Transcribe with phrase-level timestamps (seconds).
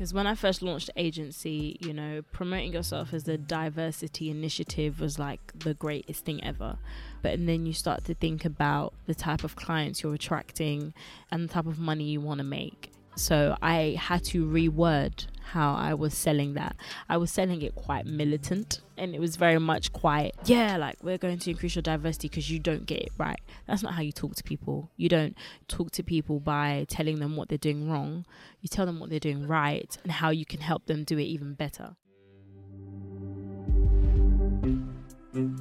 [0.00, 5.18] Because when I first launched agency, you know, promoting yourself as a diversity initiative was
[5.18, 6.78] like the greatest thing ever.
[7.20, 10.94] But and then you start to think about the type of clients you're attracting
[11.30, 12.89] and the type of money you want to make.
[13.20, 16.74] So I had to reword how I was selling that.
[17.06, 21.18] I was selling it quite militant and it was very much quite, yeah, like we're
[21.18, 23.38] going to increase your diversity because you don't get it right.
[23.66, 24.90] That's not how you talk to people.
[24.96, 25.36] You don't
[25.68, 28.24] talk to people by telling them what they're doing wrong.
[28.62, 31.24] You tell them what they're doing right and how you can help them do it
[31.24, 31.96] even better.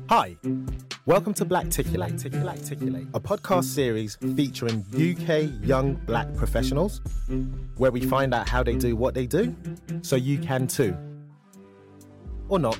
[0.07, 0.37] Hi,
[1.05, 7.01] welcome to Blackticulate, a podcast series featuring UK young black professionals,
[7.77, 9.55] where we find out how they do what they do,
[10.01, 10.95] so you can too.
[12.47, 12.79] Or not.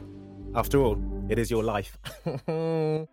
[0.55, 0.97] After all,
[1.29, 1.97] it is your life.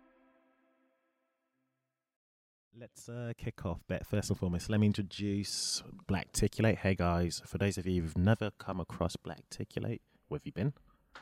[2.79, 3.79] Let's uh, kick off.
[3.87, 6.77] Bet first and foremost, let me introduce Blackticulate.
[6.77, 10.73] Hey guys, for those of you who've never come across Blackticulate, where have you been?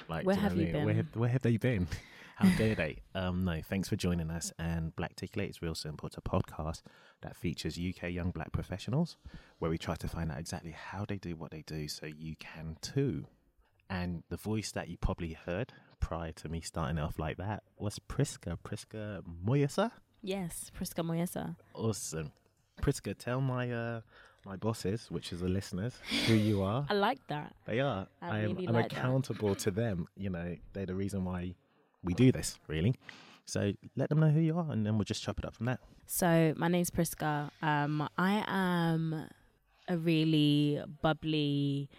[0.10, 0.74] Like, Where have you?
[0.74, 0.96] Where been?
[0.98, 1.88] have, where have they been?
[2.36, 2.98] How dare they?
[3.14, 4.52] Um, no, thanks for joining us.
[4.60, 6.08] And Black Blackticulate is real simple.
[6.08, 6.82] It's a podcast
[7.22, 9.16] that features UK young black professionals,
[9.60, 12.36] where we try to find out exactly how they do what they do, so you
[12.38, 13.26] can too.
[13.90, 18.00] And the voice that you probably heard prior to me starting off like that was
[18.00, 18.58] Priska.
[18.66, 19.92] Priska Moyesa.
[20.22, 21.56] Yes, Priska Moyesa.
[21.74, 22.34] Awesome.
[22.82, 24.02] Priska, tell my uh,
[24.46, 25.94] my bosses, which is the listeners,
[26.28, 26.86] who you are.
[26.90, 27.56] I like that.
[27.66, 28.08] They are.
[28.22, 28.98] I I'm, really I'm like that.
[28.98, 30.08] accountable to them.
[30.18, 31.56] You know, they're the reason why
[32.06, 32.96] we do this, really.
[33.46, 35.68] So let them know who you are, and then we'll just chop it up from
[35.68, 35.80] there.
[36.08, 37.52] So my name's Priska.
[37.62, 39.28] Um, I am
[39.88, 41.90] a really bubbly,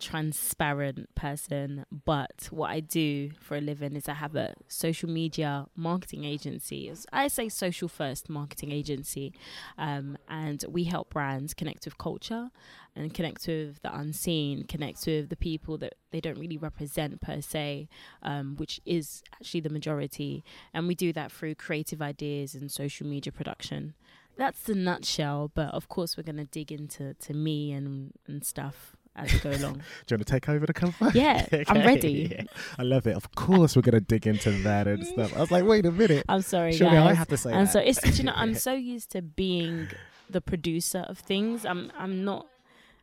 [0.00, 1.84] transparent person.
[2.04, 6.92] But what I do for a living is I have a social media marketing agency.
[7.12, 9.32] I say social first marketing agency,
[9.78, 12.50] um, and we help brands connect with culture
[12.96, 17.40] and connect with the unseen, connect with the people that they don't really represent per
[17.40, 17.88] se,
[18.22, 20.42] um, which is actually the majority.
[20.74, 23.94] And we do that through creative ideas and social media production.
[24.36, 28.96] That's the nutshell, but of course we're gonna dig into to me and and stuff
[29.16, 29.74] as we go along.
[30.06, 31.10] Do you want to take over the cover?
[31.14, 32.28] Yeah, I'm ready.
[32.30, 32.44] Yeah.
[32.78, 33.16] I love it.
[33.16, 35.36] Of course, we're going to dig into that and stuff.
[35.36, 36.24] I was like, wait a minute.
[36.28, 37.10] I'm sorry, Surely guys.
[37.10, 37.56] I have to say that?
[37.56, 37.72] and that.
[37.72, 39.88] so it's you know I'm so used to being
[40.28, 41.64] the producer of things.
[41.64, 42.46] I'm I'm not.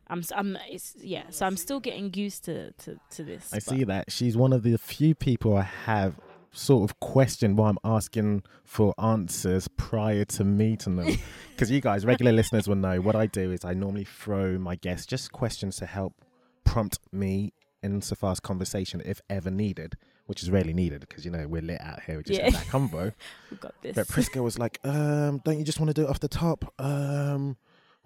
[0.08, 1.24] I'm I'm it's yeah.
[1.30, 3.52] So I'm still getting used to to to this.
[3.52, 4.10] I see that.
[4.10, 6.14] She's one of the few people I have
[6.58, 11.16] sort of question why I'm asking for answers prior to meeting them.
[11.50, 14.76] Because you guys, regular listeners, will know what I do is I normally throw my
[14.76, 16.14] guests just questions to help
[16.64, 17.52] prompt me
[17.82, 19.96] insofar as conversation if ever needed,
[20.26, 22.18] which is rarely needed because, you know, we're lit out here.
[22.18, 22.50] We just Yeah.
[22.50, 23.12] that convo.
[23.50, 23.96] We've got this.
[23.96, 26.72] But Priska was like, um, don't you just want to do it off the top?
[26.78, 27.56] Um,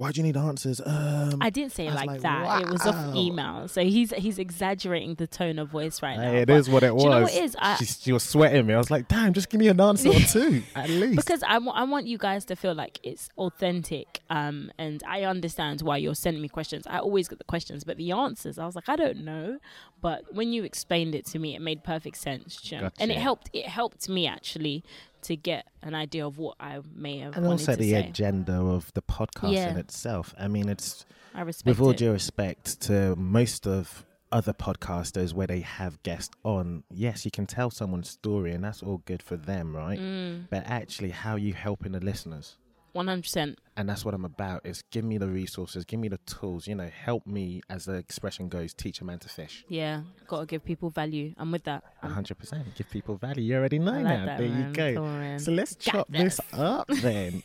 [0.02, 0.80] why do you need answers?
[0.84, 2.62] Um, I didn't say it like, like, that.
[2.62, 3.68] It was off email.
[3.68, 6.30] So he's he's exaggerating the tone of voice right now.
[6.32, 7.04] Hey, it but is what it was.
[7.04, 7.56] you know what it is?
[7.56, 8.74] I- she, she was sweating me.
[8.74, 11.16] I was like, damn, just give me an answer or two, at least.
[11.16, 14.20] because I I want you guys to feel like it's authentic.
[14.28, 16.84] Um, and I understand why you're sending me questions.
[16.88, 19.58] I always get the questions, but the answers, I was like, I don't know.
[20.00, 22.72] But when you explained it to me, it made perfect sense.
[22.72, 22.90] know?
[22.98, 23.50] And it helped.
[23.52, 24.82] It helped me actually
[25.22, 28.08] to get an idea of what I may have and also the say.
[28.08, 29.70] agenda of the podcast Yeah.
[29.70, 30.34] in itself.
[30.38, 31.04] I mean, it's
[31.34, 31.96] I respect with all it.
[31.98, 36.84] due respect to most of other podcasters where they have guests on.
[36.90, 39.98] Yes, you can tell someone's story, and that's all good for them, right?
[39.98, 40.46] Mm.
[40.50, 42.56] But actually, how are you helping the listeners?
[42.92, 43.58] One hundred percent.
[43.76, 44.66] and that's what I'm about.
[44.66, 46.66] Is give me the resources, give me the tools.
[46.66, 49.64] You know, help me, as the expression goes, teach a man to fish.
[49.68, 51.32] Yeah, gotta give people value.
[51.38, 51.82] I'm with that.
[52.02, 52.66] Hundred percent.
[52.74, 53.42] Give people value.
[53.44, 54.26] You already know like now.
[54.26, 54.68] that, there man.
[54.68, 55.04] you go.
[55.04, 55.38] On.
[55.38, 56.58] So let's Got chop this this.
[56.60, 57.42] up then.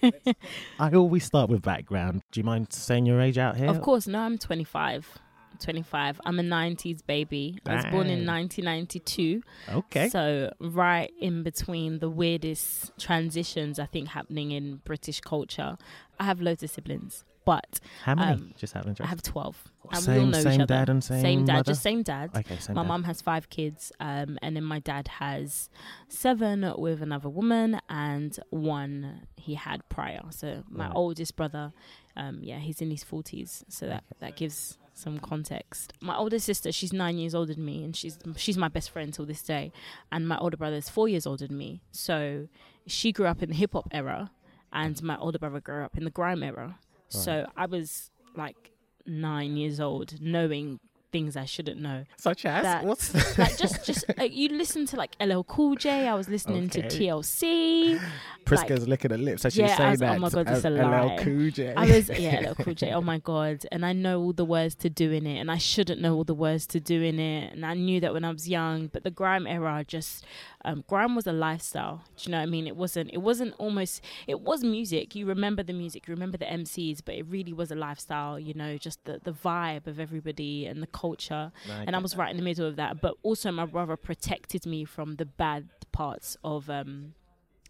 [0.79, 2.23] I always start with background.
[2.31, 3.69] Do you mind saying your age out here?
[3.69, 5.17] Of course, no, I'm 25.
[5.59, 6.19] 25.
[6.25, 7.59] I'm a 90s baby.
[7.65, 9.41] I was born in 1992.
[9.69, 10.09] Okay.
[10.09, 15.77] So, right in between the weirdest transitions, I think, happening in British culture.
[16.19, 18.31] I have loads of siblings, but How many?
[18.33, 19.71] um, Just out of I have 12.
[19.89, 20.65] And we all Same, know same each other.
[20.65, 21.71] dad and same, same dad, mother?
[21.71, 22.31] just same dad.
[22.35, 25.69] Okay, same my mum has five kids, um, and then my dad has
[26.09, 30.23] seven with another woman, and one he had prior.
[30.31, 30.95] So my Right.
[30.95, 31.71] oldest brother,
[32.17, 35.93] um, yeah, he's in his forties, so that that gives some context.
[36.01, 39.13] My older sister, she's nine years older than me, and she's she's my best friend
[39.13, 39.71] till this day.
[40.11, 42.47] And my older brother is four years older than me, so
[42.85, 44.31] she grew up in the hip hop era,
[44.73, 46.79] and my older brother grew up in the grime era.
[47.09, 48.71] So I was like
[49.05, 50.79] nine years old, knowing
[51.11, 54.95] things I shouldn't know Such as that- what's like just just like you listen to
[54.97, 56.07] like LL Cool J.
[56.07, 57.07] I was listening to Okay.
[57.07, 57.99] TLC.
[58.45, 60.69] Priska's licking her lips as she's Yeah, I saying was- oh my God, it's a
[60.69, 61.17] LL lie.
[61.21, 61.73] Cool J.
[61.75, 62.93] I was yeah LL Cool J.
[62.93, 63.65] Oh my god!
[63.71, 66.33] And I know all the words to doing it, and I shouldn't know all the
[66.33, 67.53] words to doing it.
[67.53, 68.87] And I knew that when I was young.
[68.87, 70.25] But the grime era just
[70.65, 72.03] um, grime was a lifestyle.
[72.17, 72.67] Do you know what I mean?
[72.67, 73.09] It wasn't.
[73.13, 74.01] It wasn't almost.
[74.27, 75.15] It was music.
[75.15, 76.07] You remember the music.
[76.07, 77.01] You remember the MCs.
[77.03, 78.39] But it really was a lifestyle.
[78.39, 81.51] You know, just the the vibe of everybody and the culture.
[81.85, 83.01] and I was right in the middle of that.
[83.01, 87.13] But also, my brother protected me from the bad parts of um,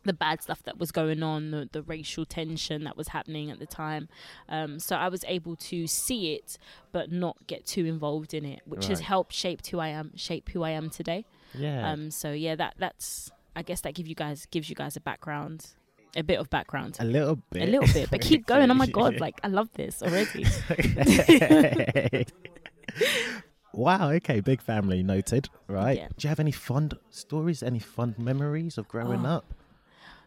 [0.04, 3.60] the bad stuff that was going on, the, the racial tension that was happening at
[3.60, 4.08] the time.
[4.48, 6.58] Um, so I was able to see it,
[6.92, 10.50] but not get too involved in it, which has helped shape who I am, shape
[10.54, 11.26] who I am today.
[11.54, 11.92] yeah.
[11.92, 15.02] Um, so yeah, that that's I guess that give you guys gives you guys a
[15.02, 15.66] background,
[16.16, 16.96] a bit of background.
[17.00, 17.64] a little bit.
[17.68, 18.70] A little bit, but keep going.
[18.72, 20.46] Oh my god, like I love this already.
[23.74, 24.12] wow.
[24.12, 24.40] Okay.
[24.40, 25.50] Big family noted.
[25.68, 25.98] Right.
[25.98, 26.08] Yeah.
[26.18, 27.62] Do you have any fond stories?
[27.64, 29.30] Any fond memories of growing Oh.
[29.38, 29.54] up?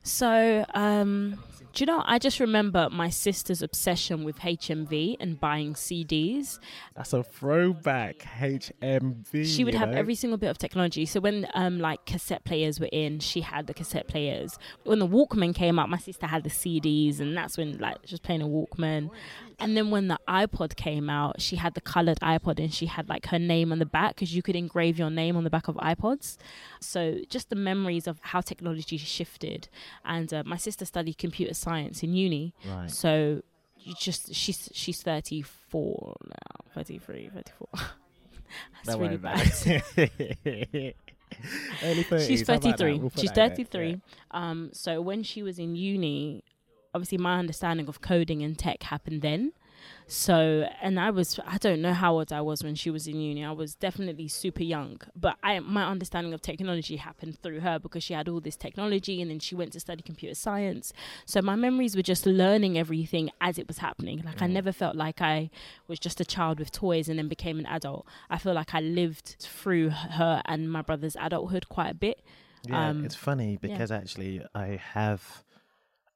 [0.03, 1.39] So, um,
[1.73, 2.03] do you know?
[2.07, 6.59] I just remember my sister's obsession with HMV and buying CDs.
[6.97, 8.19] That's a throwback.
[8.19, 9.45] HMV.
[9.47, 9.99] She would have know?
[9.99, 11.07] every single bit of technology.
[11.07, 14.59] So when um like cassette players were in, she had the cassette players.
[14.85, 18.15] When the Walkman came out, my sister had the CDs, and that's when like she
[18.15, 19.11] was playing a Walkman.
[19.61, 23.09] And then when the iPod came out, she had the colored iPod, and she had
[23.09, 25.69] like her name on the back because you could engrave your name on the back
[25.69, 26.39] of iPods.
[26.81, 29.69] So just the memories of how technology shifted.
[30.05, 32.91] And uh, my sister studied computer science in uni, Right.
[32.91, 33.43] so
[33.79, 37.69] you just she's she's 34 now 33 34
[38.85, 39.41] that's really bad
[39.97, 40.97] it.
[41.83, 42.79] Early 30s, she's how about that?
[42.79, 43.57] 33 We'll she's that in there.
[43.67, 44.01] 33
[44.33, 46.43] um so when she was in uni
[46.95, 49.53] obviously my understanding of coding and tech happened then
[50.07, 53.21] so and i was i don't know how old i was when she was in
[53.21, 57.79] uni i was definitely super young but i my understanding of technology happened through her
[57.79, 60.93] because she had all this technology and then she went to study computer science
[61.27, 64.53] so my memories were just learning everything as it was happening like i Mm.
[64.53, 65.49] never felt like i
[65.89, 68.81] was just a child with toys and then became an adult i feel like i
[68.81, 72.19] lived through her and my brother's adulthood quite a bit
[72.69, 73.59] Yeah, Um, it's funny yeah.
[73.63, 75.45] because actually I have.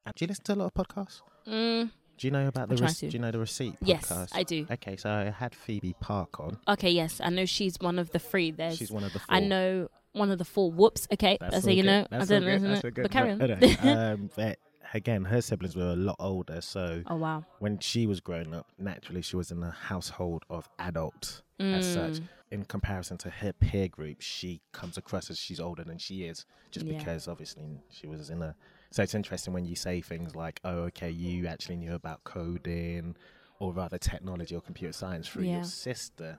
[0.05, 1.23] Do you listen to a lot of podcasts?
[1.47, 4.29] mm, Do you know about the I rec- Do you know the Receipts podcast?
[4.33, 6.59] i do Okay, so I had Phoebe Park on.
[6.69, 9.35] okay yes i know she's one of the three there's She's one of the four.
[9.35, 10.71] I know one of the four.
[10.71, 11.09] Whoops.
[11.13, 11.89] Okay, that's, That's all you good.
[11.89, 12.07] know.
[12.09, 13.03] That's I don't know, That's all good.
[13.03, 13.41] but carry on.
[13.83, 14.59] Um, but
[14.95, 17.45] again, her siblings were a lot older, so oh wow.
[17.59, 22.13] when she was growing up, naturally she was in a household of adults as such.
[22.13, 22.29] Mm.
[22.53, 26.47] In comparison to her peer group, she comes across as she's older than she is,
[26.71, 26.99] just Yeah.
[26.99, 28.55] because obviously she was in a.
[28.95, 33.17] So it's interesting when you say things like, "Oh, okay, you actually knew about coding,
[33.59, 35.55] or rather technology or computer science through Yeah.
[35.55, 36.39] your sister,"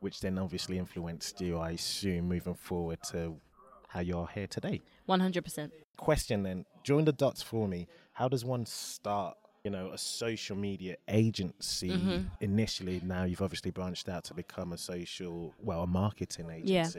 [0.00, 3.40] which then obviously influenced you, I assume, moving forward to
[3.86, 5.72] how you're here today One hundred percent.
[5.96, 10.56] question then join the dots for me how does one start you know a social
[10.56, 12.28] media agency Mhm.
[12.40, 16.90] initially now you've obviously branched out to become a social well a marketing Yeah.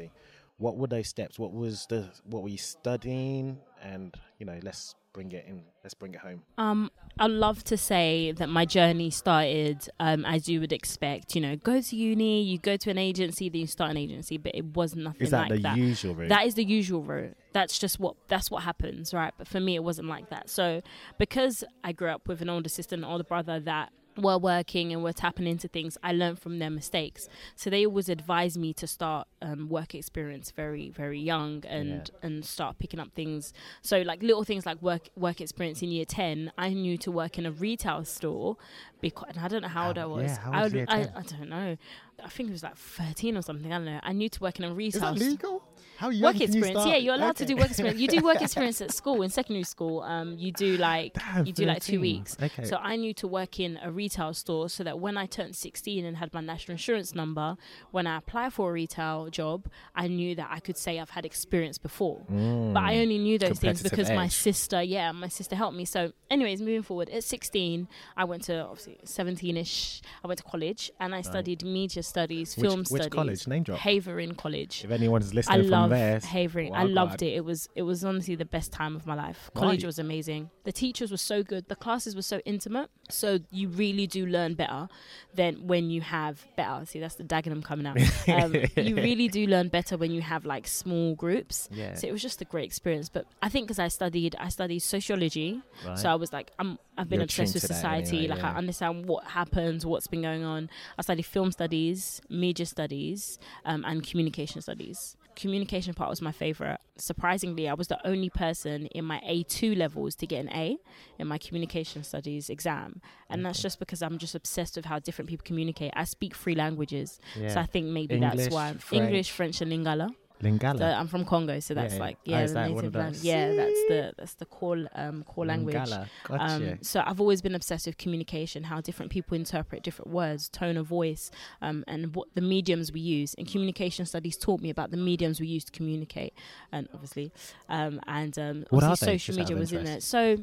[0.57, 4.95] What were those steps what was the what were you studying and you know let's
[5.13, 9.09] bring it in let's bring it home Um, I'd love to say that my journey
[9.09, 11.33] started um, as you would expect.
[11.35, 14.37] You know, go to uni, you go to an agency, then you start an agency,
[14.37, 15.77] but it was nothing is that like the that.
[15.77, 17.37] usual route That is the usual route.
[17.53, 19.33] That's just what that's what happens, right?
[19.37, 20.49] But for me, it wasn't like that.
[20.49, 20.81] So
[21.17, 24.93] because I grew up with an older sister and an older brother that were working
[24.93, 27.27] and were tapping into things, I learned from their mistakes.
[27.55, 32.45] So they always advised me to start um, work experience very, very young and and
[32.45, 33.53] start picking up things.
[33.81, 37.37] So like little things like work work experience in year ten, I knew to work
[37.37, 38.57] in a retail store
[39.01, 40.23] because and I don't know how old I was.
[40.31, 41.77] yeah, how I, was year I, I don't know.
[42.23, 43.71] I think it was like thirteen or something.
[43.71, 43.99] I don't know.
[44.01, 45.13] I knew to work in a retail.
[45.13, 45.63] Is that store legal?
[45.97, 46.85] How young work can you experience.
[46.85, 47.99] Yeah, you're allowed to do work experience.
[47.99, 50.01] You do work experience at school in secondary school.
[50.01, 52.35] Um, you do like Damn, you do like two weeks.
[52.41, 52.65] Okay.
[52.65, 56.05] So I knew to work in a retail store so that when I turned 16
[56.05, 57.57] and had my national insurance number,
[57.91, 61.25] when I applied for a retail job, I knew that I could say I've had
[61.25, 62.25] experience before.
[62.29, 65.85] But I only knew those things because my sister, yeah, my sister helped me.
[65.85, 67.87] So, anyways, moving forward, at 16,
[68.17, 70.01] I went to obviously 17ish.
[70.23, 73.09] I went to college and I studied media studies, Which- film which studies.
[73.09, 73.47] college?
[73.47, 73.79] Name drop.
[73.79, 74.83] Havering College.
[74.83, 76.75] If anyone's I listening from love Havering.
[76.75, 77.23] I loved God.
[77.23, 77.33] it.
[77.35, 79.49] It was it was honestly the best time of my life.
[79.53, 79.87] College Right.
[79.87, 80.49] was amazing.
[80.63, 81.67] The teachers were so good.
[81.67, 82.89] The classes were so intimate.
[83.09, 84.87] So you really do learn better
[85.35, 86.85] than when you have better.
[86.85, 87.97] See, that's the Dagenham coming out.
[88.27, 91.69] Um, you really do learn better when you have like small groups.
[91.71, 91.93] Yeah.
[91.93, 93.09] So it was just a great experience.
[93.09, 95.61] But I think because I studied, I studied sociology.
[95.85, 95.97] Right.
[95.99, 98.17] So I was like, I'm, I've been You're obsessed with attuned to that society.
[98.19, 98.53] anyway, like yeah.
[98.53, 100.69] I understand what happens, what's been going on.
[100.97, 105.15] I studied film studies, media studies, um, and communication studies.
[105.35, 106.79] Communication part was my favorite.
[106.97, 110.77] Surprisingly, I was the only person in my A2 levels to get an A
[111.19, 113.01] in my communication studies exam.
[113.29, 115.91] And that's just because I'm just obsessed with how different people communicate.
[115.93, 117.19] I speak three languages.
[117.49, 118.73] So I think maybe English, that's why.
[118.73, 119.03] French.
[119.03, 120.09] English, French, and Lingala.
[120.41, 120.79] Lingala.
[120.79, 121.99] So I'm from Congo, so that's Yeah.
[121.99, 123.23] like Oh, yeah, is the that native language.
[123.23, 125.75] Yeah, that's the that's the core um core language.
[125.75, 126.09] Lingala.
[126.29, 130.77] Um, so I've always been obsessed with communication, how different people interpret different words, tone
[130.77, 133.33] of voice, um, and what the mediums we use.
[133.35, 136.33] And communication studies taught me about the mediums we use to communicate,
[136.71, 137.31] and obviously,
[137.69, 140.01] um, and um, What obviously social media was in there.
[140.01, 140.37] So,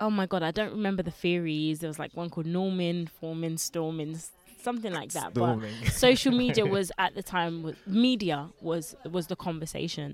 [0.00, 1.78] oh my god, I don't remember the theories.
[1.80, 4.18] There was like one called Norman, Foreman, Storming,
[4.68, 5.28] something like that.
[5.34, 5.58] But
[6.06, 7.54] social media was at the time
[7.86, 8.84] media was
[9.16, 10.08] was the conversation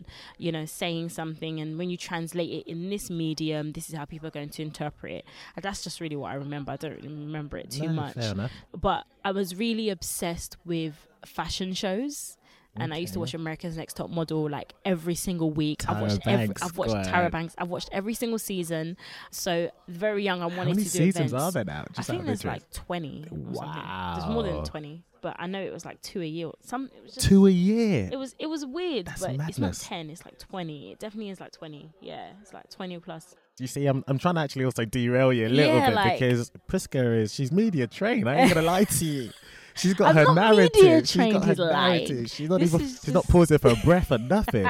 [0.44, 4.04] you know saying something and when you translate it in this medium this is how
[4.12, 5.25] people are going to interpret it.
[5.54, 6.68] And that's just really what i remember.
[6.73, 8.50] I don't really remember it too No, much.
[8.88, 10.94] but i was really obsessed with
[11.38, 12.37] fashion shows
[12.76, 15.88] and I used to watch America's Next Top Model like every single week.
[15.88, 17.55] I've watched every, Banks I've watched Banks.
[17.59, 18.97] I've watched every single season.
[19.31, 21.35] So very young, I wanted How many to do seasons events.
[21.35, 21.85] are there now?
[21.88, 23.83] I Just think there's like 20 or something.
[24.14, 26.50] There's more than 20, but I know it was like two a year.
[26.62, 28.09] Some it was just Two a year.
[28.11, 30.93] it was it was weird, That's but it's not 10, it's like 20.
[30.93, 31.91] It definitely is like 20.
[32.00, 33.35] Yeah, it's like 20 plus.
[33.59, 36.19] You see, I'm I'm trying to actually also derail you a little Yeah, bit like-
[36.19, 38.26] because Priska is she's media trained.
[38.29, 39.31] I ain't gonna lie to you.
[39.75, 41.09] She's got I'm her narrative.
[41.09, 41.73] she's got her like.
[42.09, 42.31] narrative.
[42.31, 42.87] She's not This even.
[42.87, 44.69] She's not pausing for a breath or nothing.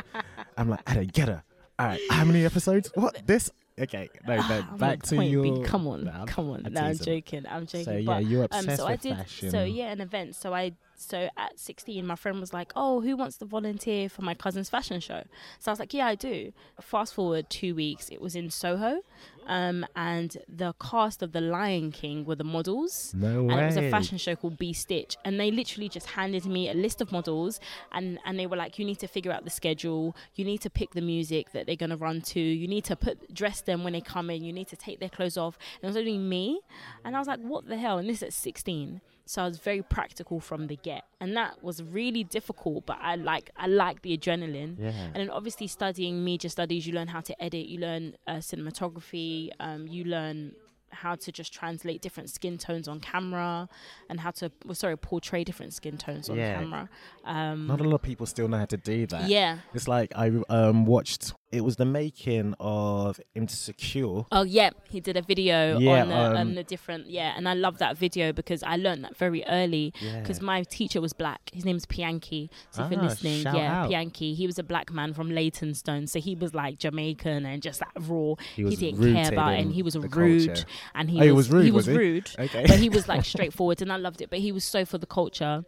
[0.56, 1.42] I'm like, I don't get her.
[1.78, 2.90] All right, how many episodes?
[2.94, 3.50] What this?
[3.80, 4.42] Okay, no, no.
[4.70, 5.42] I'm back to your.
[5.42, 5.62] B.
[5.64, 6.66] Come on, Nah, come on.
[6.66, 7.44] I'm no, I'm joking.
[7.48, 7.84] I'm joking.
[7.84, 9.16] So yeah, you're um, obsessed so I with did.
[9.16, 9.50] fashion.
[9.50, 10.34] So yeah, an event.
[10.36, 10.72] So I.
[11.04, 14.70] So at 16, my friend was like, "Oh, who wants to volunteer for my cousin's
[14.70, 15.24] fashion show?"
[15.58, 19.00] So I was like, "Yeah, I do." Fast forward two weeks, it was in Soho,
[19.46, 23.12] um, and the cast of The Lion King were the models.
[23.14, 23.52] No way.
[23.54, 26.68] and it was a fashion show called B Stitch, and they literally just handed me
[26.70, 27.60] a list of models,
[27.92, 30.70] and and they were like, you need to figure out the schedule, you need to
[30.70, 33.92] pick the music that they're gonna run to, you need to put dress them when
[33.92, 35.58] they come in, you need to take their clothes off.
[35.76, 36.60] And it was only me,
[37.04, 37.98] and I was like, what the hell?
[37.98, 39.00] And this at 16.
[39.24, 42.86] So I was very practical from the get, and that was really difficult.
[42.86, 44.78] But I like I like the adrenaline.
[44.78, 44.88] Yeah.
[44.90, 49.50] And then obviously studying media studies, you learn how to edit, you learn uh, cinematography,
[49.60, 50.52] um, you learn
[50.90, 53.66] how to just translate different skin tones on camera
[54.10, 56.58] and how to well, sorry portray different skin tones on Yeah.
[56.58, 56.88] camera.
[57.24, 59.28] Um, Not a lot of people still know how to do that.
[59.28, 59.58] yeah.
[59.72, 61.32] It's like I um watched.
[61.52, 64.24] It was the making of Insecure.
[64.32, 67.46] Oh yeah, he did a video Yeah, on the, um, um, the different yeah, and
[67.46, 70.44] I love that video because I learned that very early because Yeah.
[70.44, 71.50] my teacher was black.
[71.52, 72.48] His name's Pianki.
[72.70, 73.90] So if you're Ah, listening, yeah, out.
[73.90, 74.34] Pianki.
[74.34, 77.92] He was a black man from Leytonstone, so he was like Jamaican and just that
[78.00, 78.34] raw.
[78.56, 80.64] He was didn't care about it, and he was rude, culture.
[80.94, 81.98] and he Oh, he was, was rude, He was was he?
[82.02, 82.64] rude, Okay.
[82.66, 84.30] but he was like straightforward, and I loved it.
[84.30, 85.64] But he was so for the culture.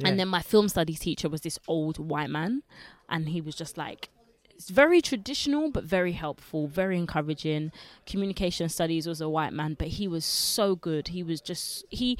[0.00, 0.08] Yeah.
[0.08, 2.62] And then my film studies teacher was this old white man,
[3.08, 4.10] and he was just like,
[4.58, 7.70] it's very traditional but very helpful, very encouraging.
[8.06, 11.08] Communication studies was a white man, but he was so good.
[11.08, 12.18] He was just he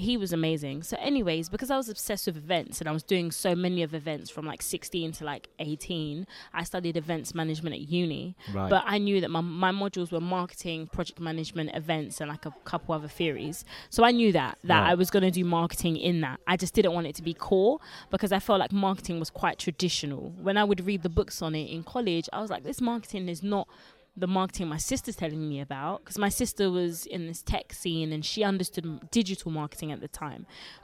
[0.00, 0.84] he was amazing.
[0.84, 3.92] So, anyways, because I was obsessed with events and I was doing so many of
[3.92, 8.36] events from like 16 to like 18, I studied events management at uni.
[8.54, 8.70] Right.
[8.70, 12.54] But I knew that my, my modules were marketing, project management, events, and like a
[12.64, 13.64] couple other theories.
[13.90, 14.90] So I knew that that Right.
[14.90, 16.38] I was going to do marketing in that.
[16.46, 17.80] I just didn't want it to be core
[18.10, 20.32] because I felt like marketing was quite traditional.
[20.40, 23.28] When I would read the books on it in college, I was like, this marketing
[23.28, 23.66] is not
[24.16, 28.12] the marketing my sister's telling me about because my sister was in this tech scene
[28.12, 30.42] and she understood digital marketing at the time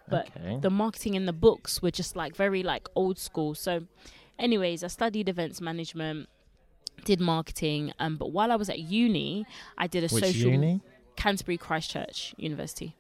[0.09, 0.59] but Okay.
[0.63, 3.83] the marketing in the books were just like very like old school so
[4.39, 6.29] anyways i studied events management
[7.05, 9.45] did marketing um but while i was at uni
[9.77, 10.81] i did a Which social uni?
[11.17, 12.95] canterbury christchurch university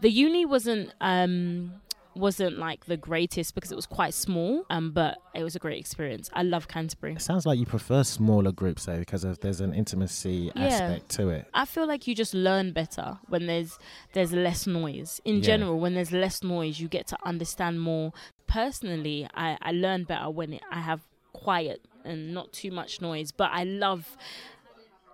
[0.00, 1.72] the uni wasn't um
[2.14, 5.78] wasn't like the greatest because it was quite small um but it was a great
[5.78, 9.60] experience i love canterbury It sounds like you prefer smaller groups though, because of, there's
[9.60, 10.64] an intimacy Yeah.
[10.66, 11.46] aspect to it.
[11.54, 13.78] I feel like you just learn better when there's
[14.12, 15.20] there's less noise.
[15.24, 15.42] In Yeah.
[15.42, 18.12] general, when there's less noise, you get to understand more.
[18.48, 21.00] Personally, I I learn better when it, I have
[21.32, 23.30] quiet and not too much noise.
[23.32, 24.16] But I love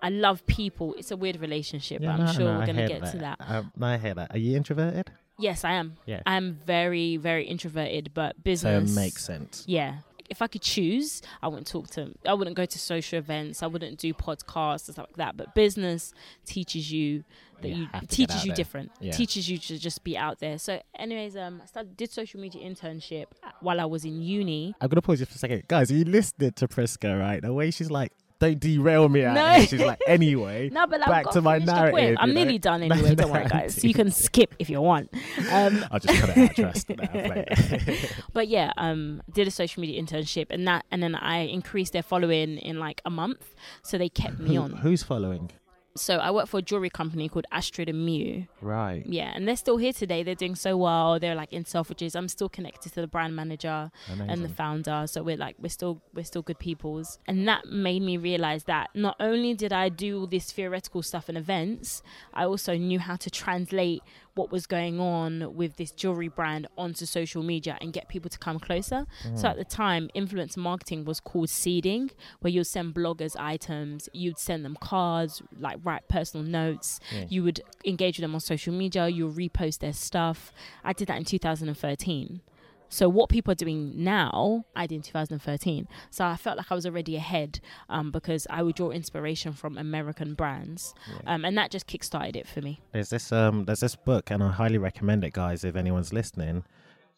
[0.03, 0.95] I love people.
[0.99, 2.01] It's a weird relationship.
[2.01, 3.37] but I'm no, sure no, we're gonna hear get to that.
[3.41, 4.35] Um, I hear that.
[4.35, 5.11] Are you introverted?
[5.39, 5.97] Yes, I am.
[6.07, 6.23] Yeah.
[6.27, 9.65] I'm very very introverted, but So business it makes sense.
[9.67, 9.99] yeah.
[10.29, 12.13] If I could choose, I wouldn't talk to.
[12.27, 13.63] I wouldn't go to social events.
[13.63, 15.37] I wouldn't do podcasts and stuff like that.
[15.37, 16.13] But business
[16.45, 17.23] teaches you
[17.63, 18.57] that You you, have to get teaches you there.
[18.57, 18.91] different.
[19.01, 19.13] Yeah.
[19.13, 20.59] Teaches you to just be out there.
[20.59, 23.27] So, anyways, um, I started did social media internship
[23.61, 24.75] while I was in uni.
[24.81, 25.93] I'm gonna pause you for a second, guys.
[25.93, 27.17] You listening to Priska?
[27.21, 29.61] Right, the way she's like, "Don't derail me." Out No.
[29.65, 32.41] she's like, "Anyway, No, but I've back to my narrative." I'm you know?
[32.41, 33.15] nearly done anyway.
[33.15, 33.83] don't worry, guys.
[33.85, 35.11] You can skip if you want.
[35.53, 36.55] Um, I'll just cut it out.
[36.57, 36.89] Trust.
[36.91, 37.99] Nah, I'm playing.
[38.33, 42.03] but yeah, um, did a social media internship, and that, and then I increased their
[42.03, 44.71] following in like a month, so they kept me Who- on.
[44.73, 45.51] Who's following?
[45.97, 48.49] So I work for a jewelry company called Astrid and Miyu.
[48.61, 49.05] Right.
[49.07, 50.23] Yeah, and they're still here today.
[50.23, 51.19] They're doing so well.
[51.19, 52.17] They're like in Selfridges.
[52.17, 55.05] I'm still connected to the brand manager and the founder.
[55.07, 57.19] So we're like we're still we're still good peoples.
[57.27, 61.29] And that made me realize that not only did I do all this theoretical stuff
[61.29, 62.03] in events,
[62.35, 64.03] I also knew how to translate
[64.37, 68.39] what was going on with this jewelry brand onto social media and get people to
[68.39, 69.07] come closer.
[69.25, 69.39] Mm.
[69.39, 74.39] So at the time, influencer marketing was called seeding, where you'd send bloggers items, you'd
[74.39, 77.25] send them cards, like write personal notes, Yeah.
[77.29, 80.53] you would engage with them on social media, you'll repost their stuff.
[80.85, 82.41] I did that in 2013.
[82.89, 85.89] So what people are doing now, I did in 2013.
[86.11, 89.77] So I felt like I was already ahead um, because I would draw inspiration from
[89.77, 90.95] American brands,
[91.27, 92.81] um, and that just kickstarted it for me.
[92.93, 96.65] There's this um there's this book and I highly recommend it guys if anyone's listening.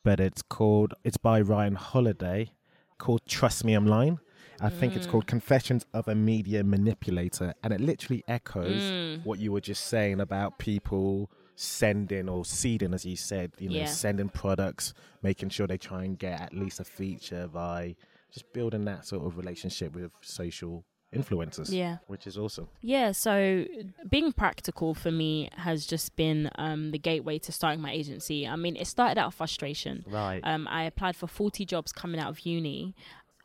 [0.05, 2.53] But it's called it's by Ryan Holiday
[2.99, 4.19] called Trust Me I'm Lying.
[4.61, 9.25] I think it's called Confessions of a Media Manipulator and it literally echoes Mm.
[9.25, 13.77] what you were just saying about people sending or seeding as you said, you know,
[13.77, 13.87] Yeah.
[13.87, 17.97] sending products, making sure they try and get at least a feature by
[18.33, 21.73] just building that sort of relationship with social influencers.
[21.73, 21.97] Yeah.
[22.07, 22.69] Which is awesome.
[22.83, 23.65] Yeah, so
[24.09, 28.47] being practical for me has just been um, the gateway to starting my agency.
[28.47, 30.05] I mean, it started out of frustration.
[30.07, 30.41] Right.
[30.45, 32.95] Um, I applied for 40 jobs coming out of uni.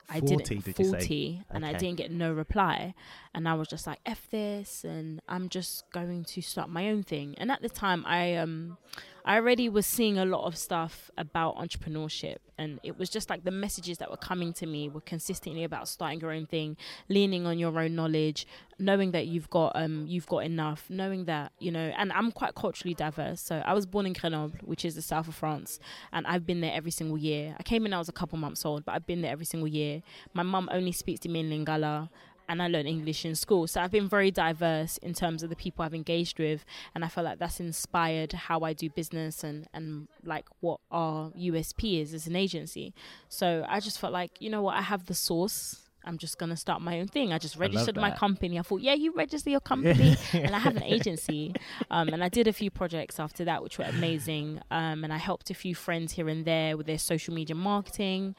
[0.10, 0.92] I 40, didn't did you say?
[0.92, 2.94] 40 and I didn't get no reply.
[3.34, 7.04] And I was just like F this and I'm just going to start my own
[7.04, 7.36] thing.
[7.38, 8.78] And at the time I um
[9.26, 13.46] I already was seeing a lot of stuff about entrepreneurship and it was just like
[13.46, 16.76] the messages that were coming to me were consistently about starting your own thing
[17.08, 18.46] leaning on your own knowledge
[18.78, 22.54] knowing that you've got um you've got enough knowing that you know and I'm quite
[22.56, 23.42] culturally diverse.
[23.42, 25.80] So I was born in Grenoble which is the south of France
[26.12, 27.56] and I've been there every single year.
[27.58, 29.70] I came in I was a couple months old but I've been there every single
[29.70, 30.02] year.
[30.34, 32.10] My mum only speaks to me in Lingala
[32.54, 33.66] and I learned English in school.
[33.66, 36.63] So I've been very diverse in terms of the people I've engaged with,
[36.94, 41.32] and I feel like that's inspired how I do business and and like what our
[41.32, 42.94] USP is as an agency.
[43.28, 45.80] So I just felt like you know what, I have the source.
[46.06, 47.34] I'm just gonna start my own thing.
[47.34, 48.60] I just registered my company.
[48.60, 51.56] I thought, yeah, you register your company, and I have an agency.
[51.89, 54.62] Um, and I did a few projects after that, which were amazing.
[54.70, 58.36] Um, and I helped a few friends here and there with their social media marketing.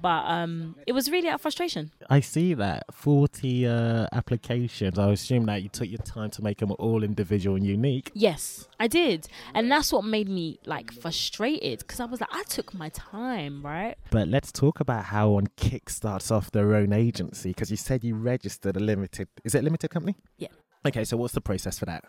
[0.00, 1.90] But um, it was really out of frustration.
[2.10, 4.98] I see that 40 uh, applications.
[4.98, 8.10] I assume that you took your time to make them all individual and unique.
[8.14, 9.28] Yes, I did.
[9.54, 13.64] And that's what made me like frustrated because I was like, I took my time,
[13.64, 13.96] right?
[14.10, 18.04] But let's talk about how on Kick starts off their own agency because you said
[18.04, 19.28] you registered a limited.
[19.44, 20.16] Is it a limited company?
[20.38, 20.48] Yeah.
[20.86, 22.04] Okay, so what's the process for that?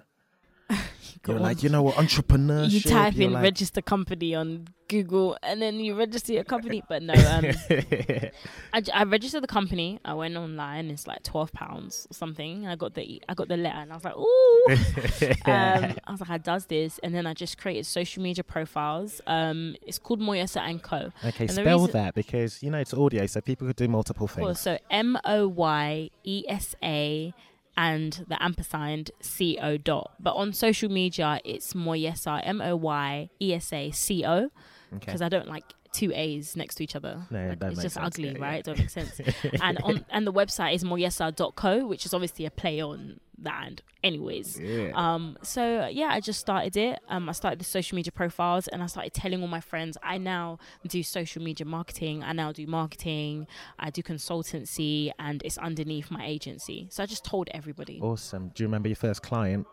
[1.24, 1.44] Go You're on.
[1.44, 2.72] like, you know what, entrepreneurship.
[2.72, 6.82] you type in like- register company on Google and then you register your company.
[6.88, 7.46] But no, um,
[8.74, 10.00] I, I registered the company.
[10.06, 10.90] I went online.
[10.90, 12.68] It's like twelve pounds or something.
[12.68, 14.66] I got the i got the letter and I was like, ooh.
[15.52, 19.22] um, I was like, I does this, and then I just created social media profiles.
[19.28, 21.12] Um, it's called Moyesa and Co.
[21.26, 24.28] okay, And spell reason- that because, you know, it's audio, so people could do multiple
[24.28, 24.60] things.
[24.60, 27.34] So M O Y E S A
[27.78, 30.12] and the ampersand C O dot.
[30.20, 34.50] But on social media, it's Moyesa M O Y E S A C O.
[34.92, 35.64] Because I don't like
[36.00, 37.14] two A's next to each other.
[37.30, 38.06] No, Like, it's just sense.
[38.08, 38.56] ugly, Yeah, right?
[38.58, 38.62] yeah.
[38.68, 39.14] Don't make sense.
[39.68, 43.82] and on and the website is moyesa.co, which is obviously a play on that.
[44.04, 44.92] Anyways, Yeah.
[44.96, 45.62] um, so
[46.02, 47.00] yeah, I just started it.
[47.10, 49.98] Um, I started the social media profiles, and I started telling all my friends.
[50.14, 52.24] I now do social media marketing.
[52.24, 53.48] I now do marketing.
[53.80, 56.88] I do consultancy, and it's underneath my agency.
[56.90, 58.00] So I just told everybody.
[58.02, 58.50] awesome.
[58.54, 59.68] Do you remember your first client?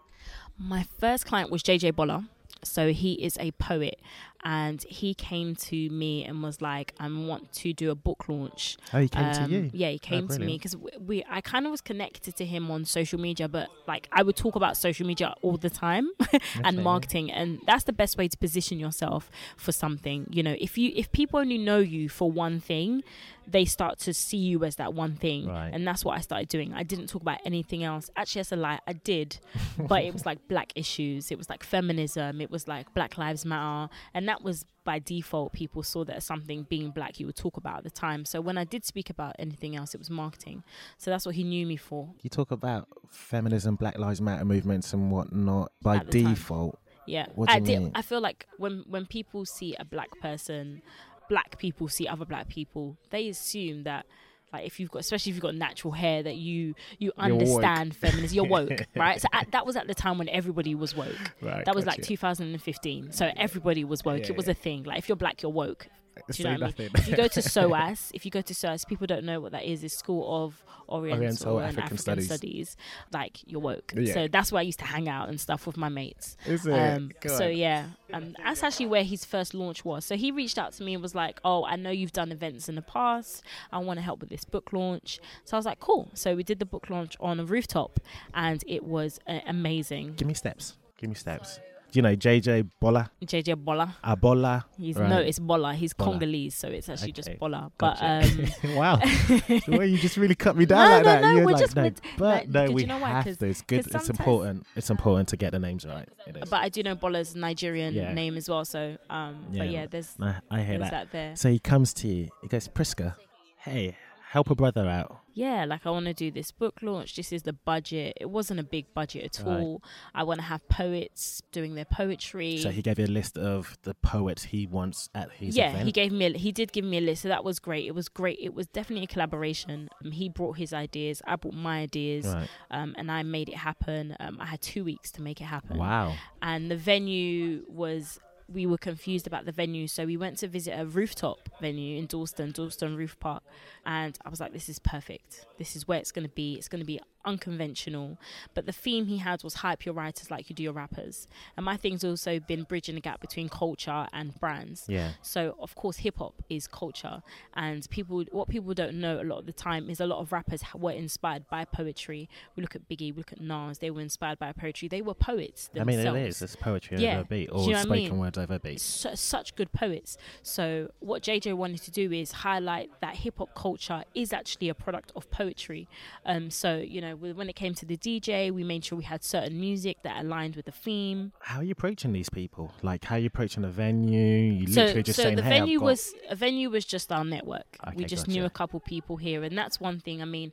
[0.58, 2.28] My first client was JJ Bola.
[2.62, 4.00] So he is a poet
[4.44, 8.76] and he came to me and was like, I want to do a book launch.
[8.92, 9.70] Oh, he came to Um, you.
[9.72, 12.70] Yeah, he came to me because we, we I kind of was connected to him
[12.70, 16.10] on social media, but like I would talk about social media all the time
[16.62, 16.82] and Okay.
[16.82, 20.26] marketing, and that's the best way to position yourself for something.
[20.30, 23.02] You know, if you if people only know you for one thing,
[23.46, 25.70] they start to see you as that one thing, Right.
[25.72, 26.72] and that's what I started doing.
[26.72, 28.10] I didn't talk about anything else.
[28.16, 28.78] Actually, that's a lie.
[28.86, 29.38] I did,
[29.78, 31.30] but it was like black issues.
[31.30, 32.40] It was like feminism.
[32.40, 35.52] It was like Black Lives Matter, and that was by default.
[35.52, 38.24] People saw that as something being black you would talk about at the time.
[38.24, 40.62] So when I did speak about anything else, it was marketing.
[40.98, 42.10] So that's what he knew me for.
[42.22, 46.34] You talk about feminism, Black Lives Matter movements, and whatnot by the time.
[46.34, 46.78] default.
[47.06, 47.92] Yeah, What do I you did.
[47.94, 50.80] I feel like when when people see a black person,
[51.28, 54.06] black people see other black people, they assume that.
[54.54, 57.24] Like if you've got, especially if you've got natural hair, that you you woke.
[57.24, 59.20] understand feminism, you're woke, right?
[59.20, 61.34] So at, that was at the time when everybody was woke.
[61.40, 61.64] Right.
[61.64, 62.08] That was like gotcha.
[62.08, 63.10] 2015.
[63.10, 64.20] So everybody was woke.
[64.20, 64.52] Yeah, it was yeah.
[64.52, 64.84] a thing.
[64.84, 65.88] Like if you're black, you're woke.
[66.14, 66.60] Do you know Say what I mean?
[66.60, 66.90] nothing.
[66.94, 69.64] If you go to SOAS, if you go to SOAS, people don't know what that
[69.64, 69.84] is.
[69.84, 72.26] It's School of Oriental, Oriental and African African, Studies.
[72.26, 72.76] Studies.
[73.12, 73.92] Like you're woke.
[73.96, 74.14] Yeah.
[74.14, 76.36] So that's where I used to hang out and stuff with my mates.
[76.46, 76.72] Is it?
[76.72, 80.04] Um, so yeah, um, that's actually where his first launch was.
[80.04, 82.68] So he reached out to me and was like, "Oh, I know you've done events
[82.68, 83.42] in the past.
[83.72, 86.42] I want to help with this book launch." So I was like, "Cool." So we
[86.42, 88.00] did the book launch on a rooftop,
[88.34, 90.14] and it was uh, amazing.
[90.14, 90.76] Give me steps.
[90.98, 91.60] Give me steps.
[91.94, 93.10] You know JJ Bola?
[93.24, 93.96] JJ Bola.
[94.04, 94.64] Abola.
[94.76, 95.08] He's Right.
[95.08, 95.74] no, it's Bola.
[95.74, 96.10] He's Bola.
[96.12, 97.38] Congolese, so it's actually just Okay.
[97.38, 97.70] Bola.
[97.78, 98.48] But Gotcha.
[98.68, 99.00] um, wow.
[99.68, 101.20] well, you just really cut me down No, like no, that.
[101.22, 103.08] no, You're we're like, just- no, we're- but like, no, we you know why?
[103.08, 103.46] have 'Cause- to.
[103.46, 103.90] It's good.
[103.90, 104.66] 'cause It's important.
[104.76, 106.08] It's important to get the names right.
[106.50, 108.12] But I do know Bola's Nigerian Yeah.
[108.12, 108.64] name as well.
[108.64, 109.58] So um, Yeah.
[109.58, 110.90] but yeah, there's I, I hear there's that.
[110.90, 111.36] that there.
[111.36, 112.28] So he comes to you.
[112.42, 113.14] He goes, Priska,
[113.58, 113.96] hey,
[114.34, 115.10] help a brother out.
[115.32, 117.14] yeah, like I want to do this book launch.
[117.16, 118.10] This is the budget.
[118.20, 119.60] It wasn't a big budget at Right.
[119.60, 119.82] all.
[120.14, 122.58] I want to have poets doing their poetry.
[122.58, 125.86] So he gave you a list of the poets he wants at his yeah, event.
[125.86, 126.24] he gave me.
[126.26, 127.84] A, he did give me a list, so that was great.
[127.86, 128.38] It was great.
[128.40, 129.88] It was definitely a collaboration.
[130.04, 131.22] Um, he brought his ideas.
[131.26, 132.48] I brought my ideas, Right.
[132.72, 134.16] um, and I made it happen.
[134.20, 135.78] Um, I had two weeks to make it happen.
[135.78, 136.14] Wow.
[136.42, 138.18] and the venue was
[138.52, 142.06] we were confused about the venue so we went to visit a rooftop venue in
[142.06, 143.42] Dalston Dalston Roof Park
[143.86, 145.46] and I was like this is perfect.
[145.58, 146.54] This is where it's going to be.
[146.54, 148.18] It's going to be unconventional
[148.54, 151.64] but the theme he had was hype your writers like you do your rappers and
[151.64, 155.12] my thing's also been bridging the gap between culture and brands Yeah.
[155.22, 157.22] so of course, hip hop is culture,
[157.54, 158.24] and people.
[158.32, 160.90] What people don't know a lot of the time is a lot of rappers were
[160.92, 162.28] inspired by poetry.
[162.56, 163.78] We look at Biggie, we look at Nas.
[163.78, 164.88] They were inspired by poetry.
[164.88, 166.42] They were poets I mean, it is.
[166.42, 167.14] It's poetry Yeah.
[167.14, 168.18] over a beat or you know what I spoken mean?
[168.18, 168.80] words over a beat.
[168.80, 170.16] Su- such good poets.
[170.42, 174.74] So what JJ wanted to do is highlight that hip hop culture is actually a
[174.74, 175.88] product of poetry.
[176.26, 179.22] Um, so you know, when it came to the DJ, we made sure we had
[179.24, 181.32] certain music that aligned with the theme.
[181.40, 182.72] How are you approaching these people?
[182.82, 184.52] Like, how are you approaching a venue?
[184.52, 187.10] You so, literally just so saying, the hey, venue got- was a venue was just
[187.12, 187.66] our network.
[187.86, 190.22] we Okay, just knew a couple people here, and that's one thing.
[190.22, 190.52] I mean,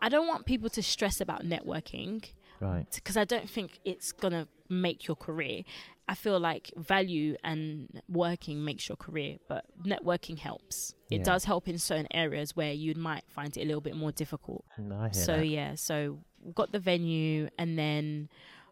[0.00, 2.24] I don't want people to stress about networking
[2.62, 2.86] Right.
[2.94, 5.62] because I don't think it's gonna make your career.
[6.08, 10.94] I feel like value and working makes your career, but networking helps.
[11.10, 11.24] It Yeah.
[11.24, 14.64] does help in certain areas where you might find it a little bit more difficult.
[14.78, 15.46] No, I hear So that.
[15.46, 16.18] yeah, so
[16.54, 18.28] got the venue, and then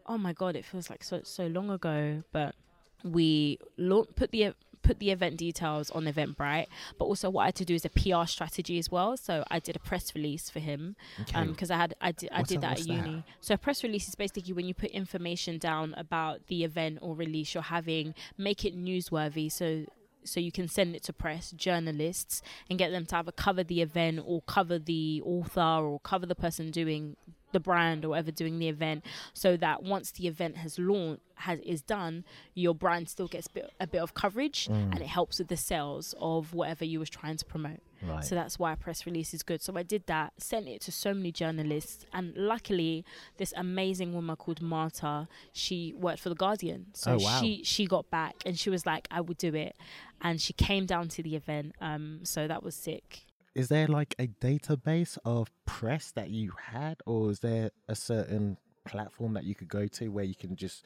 [0.07, 2.55] oh my god, it feels like so so long ago, but
[3.03, 6.67] we lo- put the put the event details on Eventbrite,
[6.97, 9.15] but also what I had to do is a PR strategy as well.
[9.17, 11.37] So I did a press release for him Okay.
[11.37, 13.07] Um, because I had I did I What's did that- that at that?
[13.07, 13.23] uni.
[13.39, 17.15] So a press release is basically when you put information down about the event or
[17.15, 19.51] release you're having, make it newsworthy.
[19.51, 19.85] So
[20.23, 23.81] so you can send it to press journalists and get them to either cover the
[23.81, 27.15] event or cover the author or cover the person doing
[27.51, 29.03] the brand or whatever doing the event
[29.33, 33.69] so that once the event has launched has is done your brand still gets bit,
[33.79, 34.91] a bit of coverage Mm.
[34.93, 38.23] and it helps with the sales of whatever you was trying to promote Right.
[38.23, 39.61] so that's why a press release is good.
[39.61, 43.05] So I did that, sent it to so many journalists, and luckily,
[43.37, 46.87] this amazing woman called Marta, she worked for the Guardian.
[46.93, 47.39] So Oh, wow.
[47.41, 49.75] she she got back and she was like, "I would do it,"
[50.21, 51.75] and she came down to the event.
[51.81, 53.25] Um, so that was sick.
[53.53, 58.57] is there like a database of press that you had, or is there a certain
[58.85, 60.85] platform that you could go to where you can just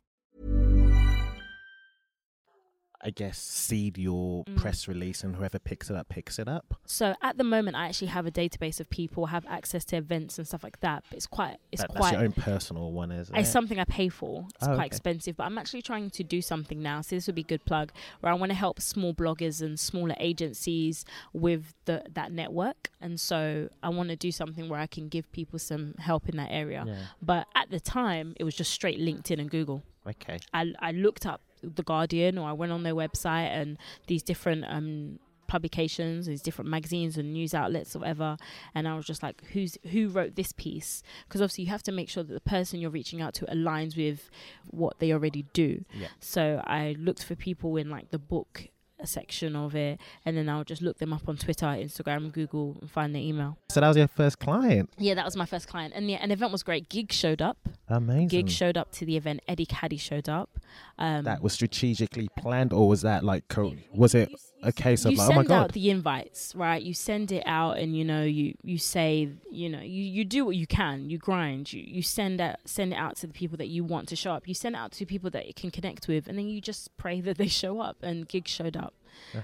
[3.03, 4.57] I guess seed your Mm.
[4.57, 6.75] press release, and whoever picks it up picks it up.
[6.85, 10.37] So at the moment, I actually have a database of people have access to events
[10.37, 11.03] and stuff like that.
[11.09, 12.13] But it's quite, it's That- that's quite.
[12.13, 13.51] your own personal one, isn't It's it?
[13.51, 14.45] something I pay for.
[14.55, 14.85] It's Oh, quite okay.
[14.85, 17.01] expensive, but I'm actually trying to do something now.
[17.01, 19.79] So this would be a good plug where I want to help small bloggers and
[19.79, 22.89] smaller agencies with the that network.
[22.99, 26.37] And so I want to do something where I can give people some help in
[26.37, 26.83] that area.
[26.85, 27.05] Yeah.
[27.21, 29.83] But at the time, it was just straight LinkedIn and Google.
[30.05, 30.39] Okay.
[30.53, 34.65] I, I looked up the Guardian or I went on their website and these different
[34.67, 35.19] um
[35.51, 38.37] publications, these different magazines and news outlets or whatever,
[38.73, 41.03] and I was just like, who's who wrote this piece?
[41.27, 43.97] Because obviously you have to make sure that the person you're reaching out to aligns
[43.97, 44.29] with
[44.69, 45.83] what they already do.
[45.93, 46.07] Yeah.
[46.21, 48.69] So I looked for people in like the book
[49.07, 52.89] section of it, and then I'll just look them up on Twitter, Instagram, Google, and
[52.89, 53.57] find their email.
[53.69, 54.89] So that was your first client.
[54.97, 56.89] Yeah, that was my first client, and yeah, an event was great.
[56.89, 57.57] Giggs showed up.
[57.87, 58.27] Amazing.
[58.27, 59.41] Giggs showed up to the event.
[59.47, 60.59] Eddie Kadi showed up.
[60.97, 64.29] Um, that was strategically planned, or was that like, co- was it
[64.63, 65.63] a case of you like, oh send oh my god?
[65.63, 66.81] out the invites, right?
[66.81, 70.45] You send it out, and you know, you you say, you know, you, you do
[70.45, 71.09] what you can.
[71.09, 71.71] You grind.
[71.73, 74.31] You you send out send it out to the people that you want to show
[74.31, 74.47] up.
[74.47, 76.95] You send it out to people that you can connect with, and then you just
[76.97, 77.97] pray that they show up.
[78.01, 78.93] And Giggs showed up,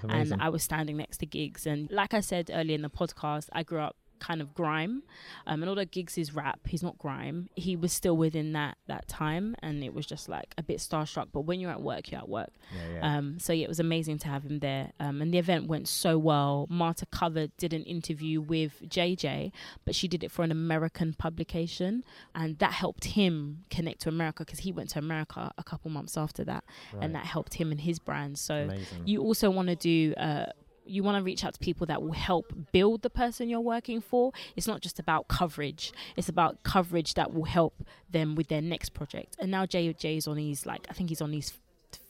[0.07, 0.35] and.
[0.39, 1.65] I was standing next to Giggs.
[1.65, 5.03] And like I said earlier in the podcast, I grew up kind of grime
[5.45, 9.07] um and although Giggs is rap he's not grime he was still within that that
[9.07, 12.19] time and it was just like a bit starstruck but when you're at work you're
[12.19, 13.17] at work yeah, yeah.
[13.17, 14.91] um, so yeah, it was amazing to have him there.
[14.99, 16.67] Um, and the event went so well.
[16.69, 19.51] Marta Covered did an interview with JJ,
[19.85, 22.03] but she did it for an American publication,
[22.35, 26.17] and that helped him connect to America because he went to America a couple months
[26.17, 26.63] after that,
[26.99, 28.37] and that helped him and his brand.
[28.37, 29.03] So Amazing.
[29.05, 30.13] you also want to do.
[30.15, 30.47] Uh,
[30.89, 34.01] you want to reach out to people that will help build the person you're working
[34.01, 34.31] for.
[34.55, 35.91] It's not just about coverage.
[36.15, 39.35] It's about coverage that will help them with their next project.
[39.39, 41.53] And now JJ is on his like I think he's on his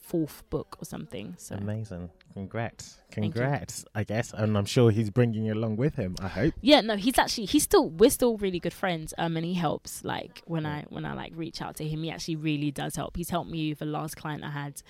[0.07, 1.35] fourth book or something.
[1.37, 2.09] So Amazing.
[2.33, 2.97] Congrats.
[3.11, 4.31] Congrats, I guess.
[4.31, 6.53] And I'm sure he's bringing you along with him, I hope.
[6.61, 9.13] yeah, no, he's actually he's still we're still really good friends.
[9.17, 12.11] Um, and he helps like when I when I like reach out to him, he
[12.11, 13.17] actually really does help.
[13.17, 14.81] He's helped me with the last client I had.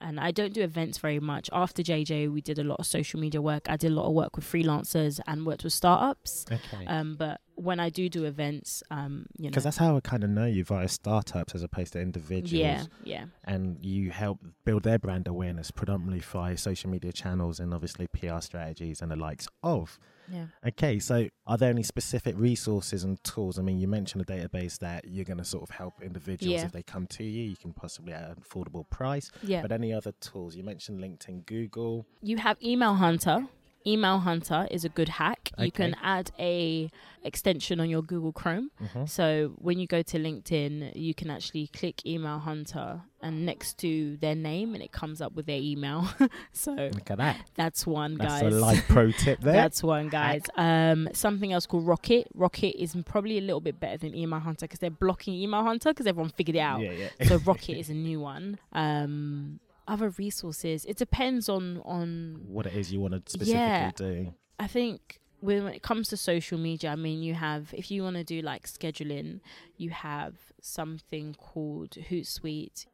[0.00, 1.50] And I don't do events very much.
[1.52, 3.68] After JJ, we did a lot of social media work.
[3.68, 6.46] I did a lot of work with freelancers and worked with startups.
[6.50, 6.86] Okay.
[6.86, 10.24] Um, but when I do do events, um, you know, Because that's how I kind
[10.24, 12.50] of know you via startups as opposed to individuals.
[12.52, 13.24] yeah, yeah.
[13.44, 18.40] And you help build their brand awareness predominantly via social media channels and obviously PR
[18.40, 19.98] strategies and the likes of.
[20.32, 20.46] Yeah.
[20.66, 23.58] Okay, so are there any specific resources and tools?
[23.58, 26.66] I mean, you mentioned a database that you're going to sort of help individuals Yeah.
[26.66, 27.44] if they come to you.
[27.50, 29.30] You can possibly at an affordable price.
[29.42, 29.62] Yeah.
[29.62, 30.54] But any other tools?
[30.56, 32.06] You mentioned LinkedIn, Google.
[32.22, 33.46] you have email hunter
[33.86, 36.90] email hunter is a good hack you can add a
[37.22, 39.04] extension on your google chrome Mm-hmm.
[39.06, 44.16] so when you go to linkedin you can actually click email hunter and next to
[44.18, 46.08] their name and it comes up with their email
[46.52, 47.36] so Look at that.
[47.54, 49.52] that's one That's guys That's a life pro tip there.
[49.52, 50.42] That's one, guys.
[50.56, 52.28] Um, something else called Rocket.
[52.34, 55.90] Rocket is probably a little bit better than Email Hunter because they're blocking Email Hunter
[55.90, 56.80] because everyone figured it out.
[56.80, 57.26] Yeah, yeah.
[57.28, 58.58] so Rocket is a new one.
[58.72, 59.60] Um,
[59.92, 60.84] other resources.
[60.92, 62.08] It depends on on.
[62.56, 63.90] what it is you want to specifically Yeah.
[63.96, 64.34] do.
[64.58, 68.16] I think when it comes to social media, I mean, you have if you want
[68.16, 69.40] to do like scheduling,
[69.76, 72.86] you have something called Hootsuite.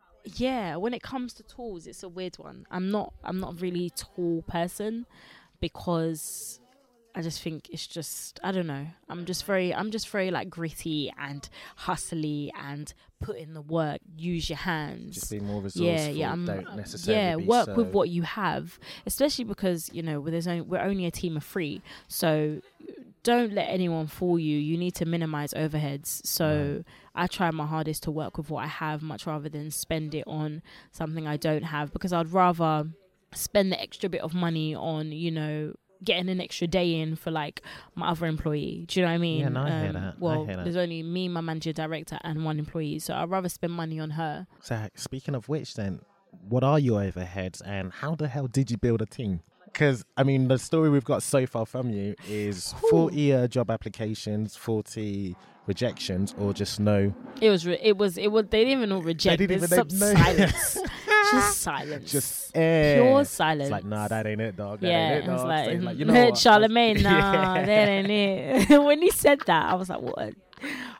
[0.47, 2.59] yeah, when it comes to tools, it's a weird one.
[2.71, 5.07] I'm not I'm not a really tall person
[5.61, 6.61] because
[7.17, 8.87] I just think it's just I don't know.
[9.09, 9.47] I'm just mm.
[9.47, 14.01] very I'm just very like gritty and hustly and put in the work.
[14.19, 15.15] Use your hands.
[15.15, 15.87] Just be more resourceful.
[15.87, 16.33] Yeah, yeah.
[16.33, 20.47] I'm, don't necessarily yeah, work so- with what you have, especially because you know there's
[20.47, 22.61] only, we're only a team of three, so
[23.23, 24.59] don't let anyone fool you.
[24.59, 26.25] You need to minimize overheads.
[26.27, 30.15] So I try my hardest to work with what I have, much rather than spend
[30.15, 30.61] it on
[30.93, 32.89] something I don't have, because I'd rather
[33.35, 37.31] spend the extra bit of money on you know getting an extra day in for
[37.31, 37.63] like
[37.95, 38.85] my other employee.
[38.89, 39.41] Do you know what I mean?
[39.41, 40.19] Yeah, no, I hear that.
[40.19, 40.65] Well, hear that.
[40.65, 44.11] there's only me, my manager, director, and one employee, so I'd rather spend money on
[44.11, 44.47] her.
[44.61, 46.01] So speaking of which, then,
[46.49, 49.41] what are your overheads, and how the hell did you build a team?
[49.65, 53.71] Because I mean, the story we've got so far from you is forty uh, job
[53.71, 57.13] applications, forty rejections, or just no.
[57.41, 57.67] It was.
[57.67, 58.17] Re- it was.
[58.19, 58.47] It was.
[58.51, 59.39] They didn't even all reject.
[59.39, 60.79] didn't There's even know- silence.
[61.33, 62.13] Just silence.
[62.13, 63.63] Just pure silence.
[63.65, 64.79] It's like, nah, that ain't it, dog.
[64.79, 65.49] That yeah, ain't it, dog.
[65.49, 66.39] like, So like, you know what?
[66.39, 67.67] Charlemagne, nah, Yeah.
[67.67, 68.79] that ain't it.
[68.81, 70.33] when he said that, I was like, what, a,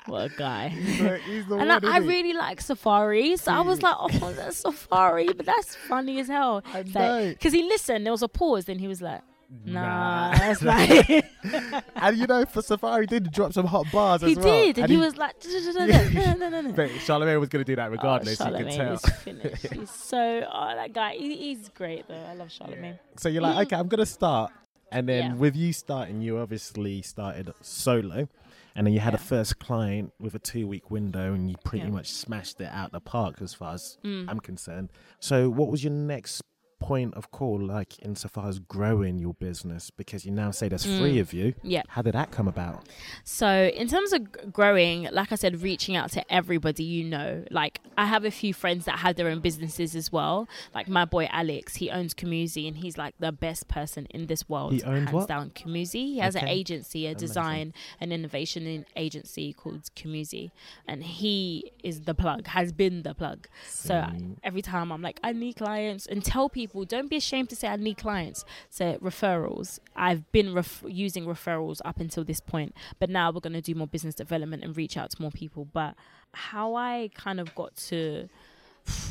[0.07, 0.69] what a guy.
[0.71, 3.95] He's the- he's the and one, I, I really like Safari, so I was like,
[4.01, 6.61] oh, that's Safari, but that's funny as hell.
[6.75, 6.83] Know.
[6.93, 9.21] like, because he listened, there was a pause, then he was like,
[9.65, 10.39] nah, Nah.
[10.39, 11.25] that's like.
[11.97, 14.47] and you know, for Safari, did drop some hot bars he as well.
[14.63, 16.73] He did, and, he, was like, no, no, no, no.
[16.73, 18.41] But Charlemagne was going to do that regardless.
[18.41, 18.93] oh, you could tell.
[18.95, 19.67] is finished.
[19.73, 22.15] He's so, oh, that guy, he, he's great though.
[22.15, 22.99] I love Charlemagne.
[23.17, 24.53] So you're like, okay, I'm gonna start,
[24.91, 25.35] and then Yeah.
[25.35, 28.29] with you starting, you obviously started solo,
[28.75, 31.85] and then you had a first client with a two week window, and you pretty
[31.87, 31.93] Yeah.
[31.93, 34.27] much smashed it out the park as far as Mm.
[34.29, 34.91] I'm concerned.
[35.21, 36.43] So what was your next
[36.79, 39.91] point of call, like insofar as growing your business?
[39.91, 41.21] Because you now say there's three Mm.
[41.21, 41.55] of you.
[41.63, 41.83] Yeah.
[41.89, 42.87] How did that come about?
[43.25, 47.45] So, in terms of growing, like I said, reaching out to everybody you know.
[47.51, 50.49] Like, I have a few friends that have their own businesses as well.
[50.75, 54.49] Like my boy Alex, he owns Kamuzi, and he's like the best person in this
[54.49, 54.73] world.
[54.75, 55.29] He owns hands what?
[55.29, 55.95] down Kamuzi.
[55.95, 57.27] He has an agency, a Amazing.
[57.27, 60.51] design and innovation agency called Kamuzi,
[60.87, 62.47] and he is the plug.
[62.49, 63.49] Has been the plug.
[63.69, 64.05] So
[64.45, 67.69] every time I'm like, I need clients, and tell people, don't be ashamed to say
[67.69, 68.45] I need clients.
[68.71, 69.79] Say referrals.
[69.95, 73.75] I've been ref- using referrals up until this point, but now we're going to do
[73.75, 75.67] more business development and reach out to more people.
[75.73, 75.95] But
[76.33, 78.29] how I kind of got to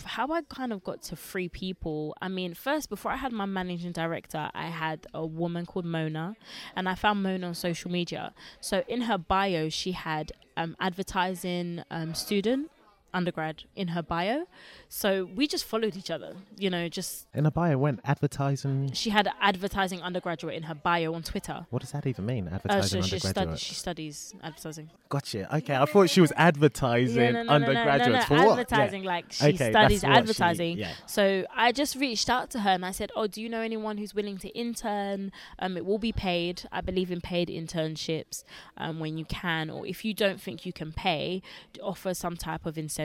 [0.06, 2.16] how I kind of got to free people.
[2.22, 6.36] I mean, first, before I had my managing director, I had a woman called Mona,
[6.76, 8.34] and I found Mona on social media.
[8.62, 12.72] So in her bio, she had um, advertising um, student
[13.16, 14.46] undergrad in her bio.
[14.90, 18.92] So we just followed each other, you know, just In her bio went advertising.
[18.94, 21.66] she had advertising undergraduate in her bio on Twitter.
[21.70, 22.48] What does that even mean?
[22.48, 24.90] Uh, Advertising so she, stud- she studies advertising.
[25.10, 25.56] Gotcha.
[25.58, 28.60] Okay, I thought she was advertising Yeah, no, no, undergraduates no, for what?
[28.60, 29.10] Advertising, Yeah.
[29.10, 30.78] like she Okay, studies what she- advertising.
[30.78, 30.92] yeah.
[31.08, 33.98] So I just reached out to her and I said, "Oh, do you know anyone
[33.98, 35.32] who's willing to intern?
[35.60, 36.64] Um, it will be paid.
[36.72, 38.44] I believe in paid internships
[38.78, 41.42] um, when you can, or if you don't think you can pay,
[41.82, 43.05] offer some type of incentive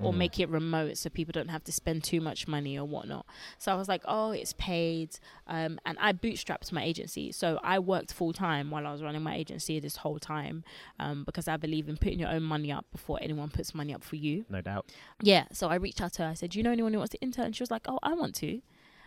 [0.00, 0.16] or Mm.
[0.16, 3.24] make it remote so people don't have to spend too much money or whatnot."
[3.58, 7.32] So I was like, "Oh, it's paid," um, and I bootstrapped my agency.
[7.32, 10.64] So I worked full time while I was running my agency this whole time
[10.98, 14.02] um, because I believe in putting your own money up before anyone puts money up
[14.04, 14.44] for you.
[14.48, 14.86] No doubt.
[15.22, 16.28] Yeah, so I reached out to her.
[16.30, 17.98] I said, "Do you know anyone who wants to intern?" And she was like, "Oh,
[18.02, 18.60] I want to."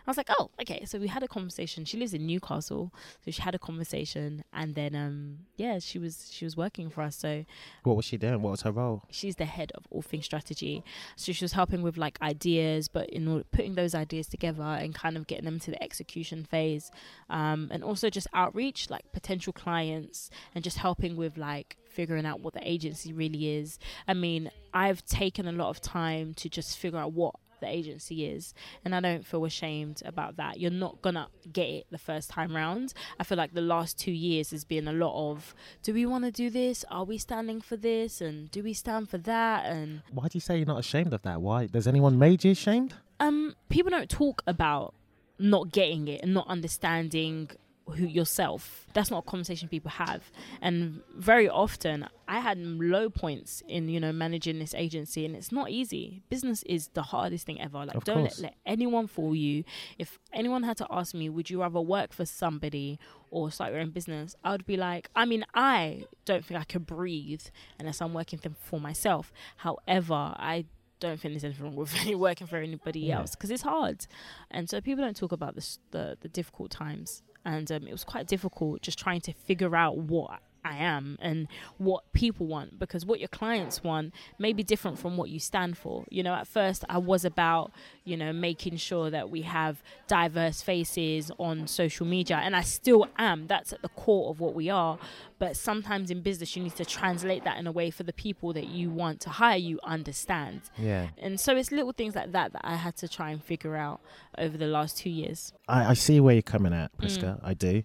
[0.06, 1.84] I was like, "Oh, okay." So we had a conversation.
[1.84, 2.92] She lives in Newcastle,
[3.24, 7.02] so she had a conversation, and then um, yeah, she was she was working for
[7.02, 7.16] us.
[7.16, 7.44] So
[7.84, 8.42] What was she doing?
[8.42, 9.02] What was her role?
[9.10, 10.82] she's the head of all things strategy.
[11.16, 14.94] So she was helping with like ideas, but in order, putting those ideas together and
[14.94, 16.90] kind of getting them to the execution phase,
[17.28, 22.40] um, and also just outreach, like potential clients, and just helping with like figuring out
[22.40, 23.78] what the agency really is.
[24.06, 28.24] I mean, I've taken a lot of time to just figure out what the agency
[28.26, 32.30] is and i don't feel ashamed about that you're not gonna get it the first
[32.30, 35.92] time round i feel like the last two years has been a lot of do
[35.94, 39.18] we want to do this are we standing for this and do we stand for
[39.18, 41.40] that and Why do you say you're not ashamed of that?
[41.40, 41.66] Why?
[41.66, 42.94] Does anyone made you ashamed?
[43.20, 44.94] um people don't talk about
[45.38, 47.50] not getting it and not understanding
[47.90, 48.86] who yourself.
[48.94, 50.30] That's not a conversation people have.
[50.60, 55.50] And very often i had low points in you know managing this agency and it's
[55.52, 56.22] not easy.
[56.28, 57.84] Business is the hardest thing ever.
[57.84, 59.64] Like Of don't let, let anyone fool you.
[59.98, 62.98] If anyone had to ask me would you rather work for somebody
[63.30, 64.34] or start your own business?
[64.44, 67.42] I would be like i mean i don't think i could breathe
[67.78, 69.32] unless i'm working for myself.
[69.56, 70.64] However i
[71.00, 73.20] don't think there's anything wrong with working for anybody Yeah.
[73.20, 74.06] else because it's hard.
[74.50, 78.04] And so people don't talk about this, the the difficult times and um, it was
[78.04, 83.06] quite difficult just trying to figure out what I am and what people want because
[83.06, 86.04] what your clients want may be different from what you stand for.
[86.10, 87.72] You know, at first I was about,
[88.04, 93.06] you know, making sure that we have diverse faces on social media and I still
[93.18, 93.46] am.
[93.46, 94.98] That's at the core of what we are.
[95.38, 98.52] But sometimes in business you need to translate that in a way for the people
[98.52, 100.62] that you want to hire you understand.
[100.76, 101.08] Yeah.
[101.18, 104.00] And so it's little things like that that I had to try and figure out
[104.38, 105.52] over the last 2 years.
[105.68, 107.38] I, I see where you're coming at, Prisca.
[107.42, 107.48] Mm.
[107.48, 107.82] I do.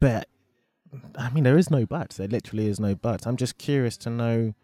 [0.00, 0.28] But
[1.16, 2.16] I mean, there is no buts.
[2.16, 3.26] There literally is no buts.
[3.26, 4.54] I'm just curious to know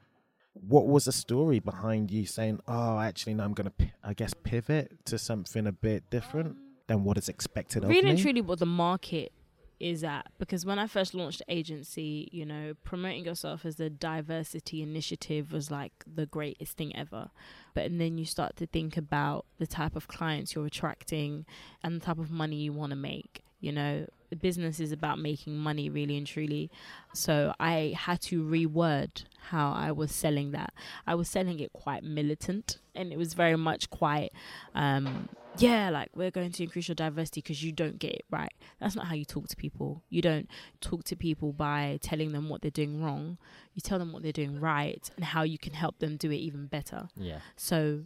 [0.55, 4.35] what was the story behind you saying, "Oh, actually, no, I'm going to, I guess,
[4.35, 6.57] pivot to something a bit different
[6.87, 9.33] than what is expected really of me." and truly what the market
[9.81, 13.91] is at because when I first launched the agency, you know, promoting yourself as a
[13.91, 17.31] diversity initiative was like the greatest thing ever.
[17.75, 21.47] But and then you start to think about the type of clients you're attracting
[21.83, 23.43] and the type of money you want to make.
[23.59, 24.07] You know,
[24.37, 26.71] business is about making money really and truly.
[27.15, 30.73] So I had to reword how I was selling that.
[31.07, 34.33] I was selling it quite militant and it was very much quite
[34.75, 35.29] um
[35.59, 38.53] yeah, like we're going to increase your diversity because you don't get it right.
[38.81, 40.03] That's not how you talk to people.
[40.09, 40.49] You don't
[40.81, 43.39] talk to people by telling them what they're doing wrong.
[43.75, 46.37] You tell them what they're doing right and how you can help them do it
[46.37, 47.09] even better.
[47.17, 47.39] Yeah.
[47.57, 48.05] So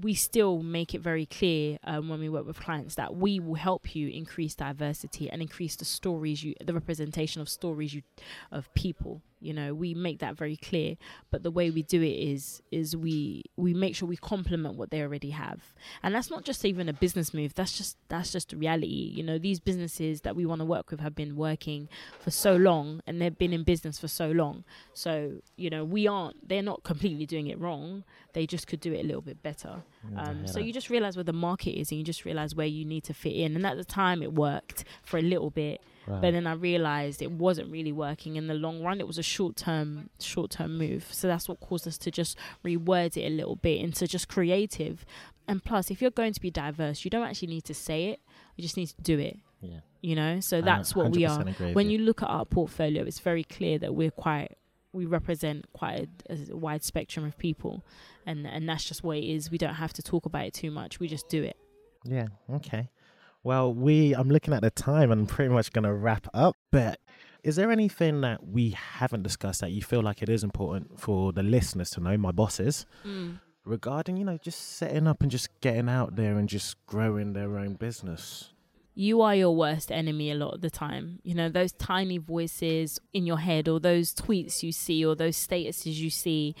[0.00, 3.54] we still make it very clear um, when we work with clients that we will
[3.54, 8.02] help you increase diversity and increase the stories you, the representation of stories you,
[8.52, 9.22] of people.
[9.40, 10.96] You know, we make that very clear.
[11.30, 14.90] But the way we do it is, is we we make sure we complement what
[14.90, 17.54] they already have, and that's not just even a business move.
[17.54, 19.12] That's just that's just reality.
[19.14, 21.88] You know, these businesses that we want to work with have been working
[22.20, 24.64] for so long, and they've been in business for so long.
[24.92, 26.48] So you know, we aren't.
[26.48, 28.04] They're not completely doing it wrong.
[28.32, 29.82] They just could do it a little bit better.
[30.16, 32.84] Um, so you just realize where the market is, and you just realize where you
[32.84, 33.56] need to fit in.
[33.56, 36.22] And at the time, it worked for a little bit, Right.
[36.22, 39.00] but then I realized it wasn't really working in the long run.
[39.00, 41.06] It was a short term, short term move.
[41.10, 45.04] So that's what caused us to just reword it a little bit into just creative.
[45.46, 48.20] And plus, if you're going to be diverse, you don't actually need to say it.
[48.56, 49.38] You just need to do it.
[49.60, 49.80] Yeah.
[50.00, 50.40] You know.
[50.40, 51.44] So that's what we are.
[51.72, 51.98] When you.
[51.98, 54.56] you look at our portfolio, it's very clear that we're quite.
[54.92, 57.84] We represent quite a, a wide spectrum of people,
[58.24, 59.50] and and that's just what it is.
[59.50, 61.00] We don't have to talk about it too much.
[61.00, 61.56] We just do it.
[62.04, 62.28] Yeah.
[62.50, 62.88] Okay.
[63.42, 66.56] Well, we I'm looking at the time and I'm pretty much going to wrap up.
[66.70, 67.00] But
[67.42, 71.32] is there anything that we haven't discussed that you feel like it is important for
[71.32, 73.40] the listeners to know, my bosses, mm.
[73.64, 77.58] regarding you know just setting up and just getting out there and just growing their
[77.58, 78.50] own business?
[78.98, 81.20] you are your worst enemy a lot of the time.
[81.22, 85.36] You know, those tiny voices in your head, or those tweets you see, or those
[85.36, 86.56] statuses you see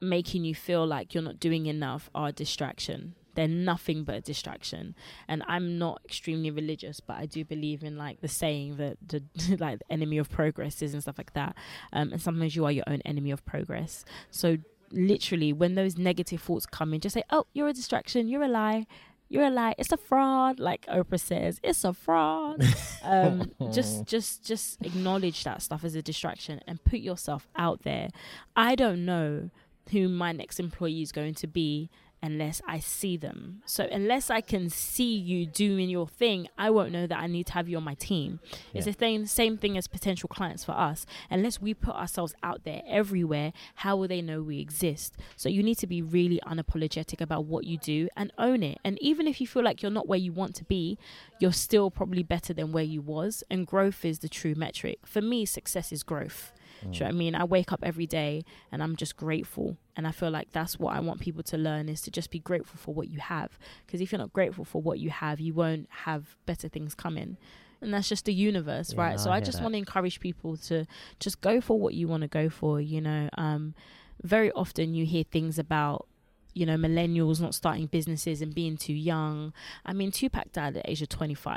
[0.00, 3.16] making you feel like you're not doing enough are a distraction.
[3.40, 4.94] They're nothing but a distraction.
[5.26, 9.22] And I'm not extremely religious, but I do believe in like the saying that the
[9.58, 11.56] like the enemy of progress is and stuff like that.
[11.90, 14.04] Um, and sometimes you are your own enemy of progress.
[14.30, 14.58] So
[14.90, 18.48] literally when those negative thoughts come in, just say, Oh, you're a distraction, you're a
[18.48, 18.86] lie
[19.30, 22.60] you're a lie it's a fraud like oprah says it's a fraud
[23.04, 28.08] um just just just acknowledge that stuff as a distraction and put yourself out there
[28.56, 29.48] i don't know
[29.92, 31.88] who my next employee is going to be
[32.22, 33.62] unless I see them.
[33.66, 37.46] So unless I can see you doing your thing, I won't know that I need
[37.46, 38.40] to have you on my team.
[38.74, 41.06] It's the same same thing as potential clients for us.
[41.30, 45.16] Unless we put ourselves out there everywhere, how will they know we exist?
[45.36, 48.78] So you need to be really unapologetic about what you do and own it.
[48.84, 50.98] And even if you feel like you're not where you want to be,
[51.38, 53.42] you're still probably better than where you was.
[53.50, 54.98] And growth is the true metric.
[55.04, 56.52] For me, success is growth.
[56.82, 57.34] Do you know what I mean?
[57.34, 59.76] I wake up every day and I'm just grateful.
[59.96, 62.38] And I feel like that's what I want people to learn is to just be
[62.38, 63.58] grateful for what you have.
[63.86, 67.36] Because if you're not grateful for what you have, you won't have better things coming.
[67.82, 69.20] And that's just the universe, Yeah, right?
[69.20, 70.86] so I just want to encourage people to
[71.18, 73.28] just go for what you want to go for, you know.
[73.38, 73.74] Um,
[74.22, 76.06] very often you hear things about
[76.52, 79.52] you know, millennials not starting businesses and being too young.
[79.86, 81.56] I mean, Tupac died at the age of 25.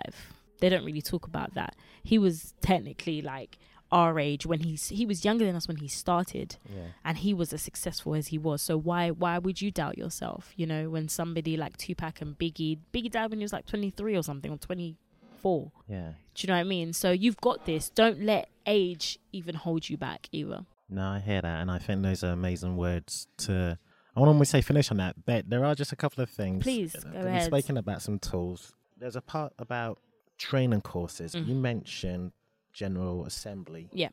[0.59, 1.75] They don't really talk about that.
[2.03, 3.57] He was technically like
[4.01, 6.87] our age when he's he was younger than us when he started Yeah.
[7.05, 10.51] and he was as successful as he was so why why would you doubt yourself
[10.55, 14.17] you know when somebody like Tupac and Biggie Biggie died when he was like 23
[14.17, 16.13] or something or 24 Yeah.
[16.33, 19.89] do you know what I mean so you've got this don't let age even hold
[19.89, 23.77] you back either No, I hear that, and I think those are amazing words to.
[24.15, 25.15] I want to say finish on that.
[25.25, 26.61] but there are just a couple of things.
[26.63, 27.45] Please, go We've ahead.
[27.45, 28.73] spoken about some tools.
[28.99, 29.95] There's a part about
[30.37, 31.33] training courses.
[31.33, 31.47] Mm.
[31.47, 32.31] You mentioned
[32.73, 33.89] General Assembly.
[33.93, 34.09] yeah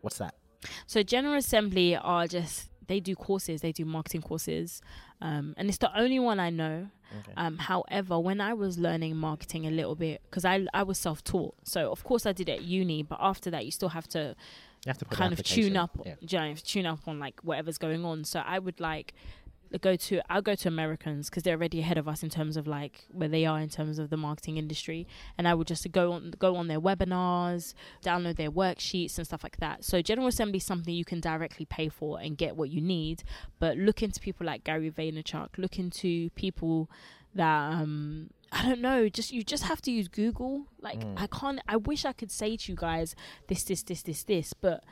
[0.00, 0.34] What's that?
[0.86, 4.80] So General Assembly are just they do courses, they do marketing courses,
[5.20, 6.88] um, and it's the only one I know.
[7.20, 7.32] Okay.
[7.36, 11.22] Um, however, when I was learning marketing a little bit, because I I was self
[11.22, 14.08] taught, so of course I did it at uni, but after that you still have
[14.08, 14.34] to
[14.86, 16.14] You have to kind of tune up, Yeah.
[16.20, 18.24] you know, tune up on like whatever's going on.
[18.24, 19.12] So I would like
[19.76, 22.66] go to I'll go to Americans because they're already ahead of us in terms of
[22.66, 25.06] like where they are in terms of the marketing industry,
[25.36, 29.42] and I would just go on go on their webinars, download their worksheets and stuff
[29.42, 29.84] like that.
[29.84, 33.24] So General Assembly is something you can directly pay for and get what you need,
[33.58, 36.88] but look into people like Gary Vaynerchuk, look into people
[37.34, 40.64] that um I don't know, just you just have to use Google.
[40.80, 41.14] Like Mm.
[41.18, 43.14] I can't I wish I could say to you guys
[43.48, 44.82] this this this this this, but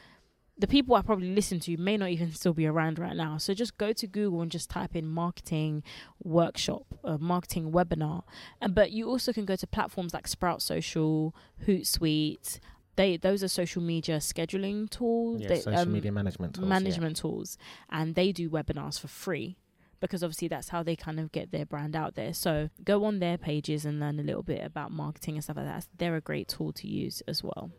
[0.59, 3.37] the people I probably listen to may not even still be around right now.
[3.37, 5.83] So just go to Google and just type in marketing
[6.23, 8.23] workshop, uh, marketing webinar.
[8.61, 11.35] And but you also can go to platforms like Sprout Social,
[11.67, 12.59] Hootsuite.
[12.97, 15.43] They those are social media scheduling tools.
[15.43, 16.65] Yeah, they, social um, media management tools.
[16.65, 16.69] yeah.
[16.69, 17.59] management tools,
[17.91, 19.59] and they do webinars for free
[20.01, 22.33] because obviously that's how they kind of get their brand out there.
[22.33, 25.67] So go on their pages and learn a little bit about marketing and stuff like
[25.67, 25.87] that.
[25.97, 27.71] They're a great tool to use as well.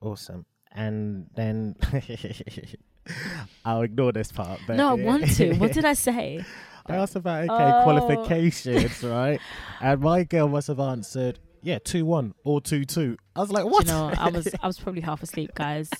[0.00, 0.44] Awesome.
[0.74, 1.76] And then
[3.64, 4.60] I'll ignore this part.
[4.66, 5.54] But no, I want to.
[5.54, 6.44] What did I say?
[6.86, 7.82] I asked about okay Oh.
[7.84, 9.40] qualifications, right?
[9.80, 13.16] And my girl must have answered, yeah, two one or two two.
[13.36, 13.86] I was like, what?
[13.86, 15.90] You know, I was I was probably half asleep, guys.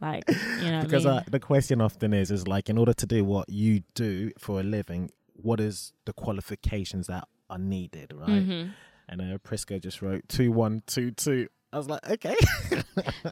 [0.00, 0.24] Like,
[0.60, 1.18] you know, because I mean?
[1.20, 4.58] uh, the question often is, is like, in order to do what you do for
[4.58, 8.28] a living, what is the qualifications that are needed, right?
[8.48, 8.72] Mhm.
[9.08, 11.48] And uh, Prisca just wrote two one two two.
[11.72, 12.36] I was like, okay.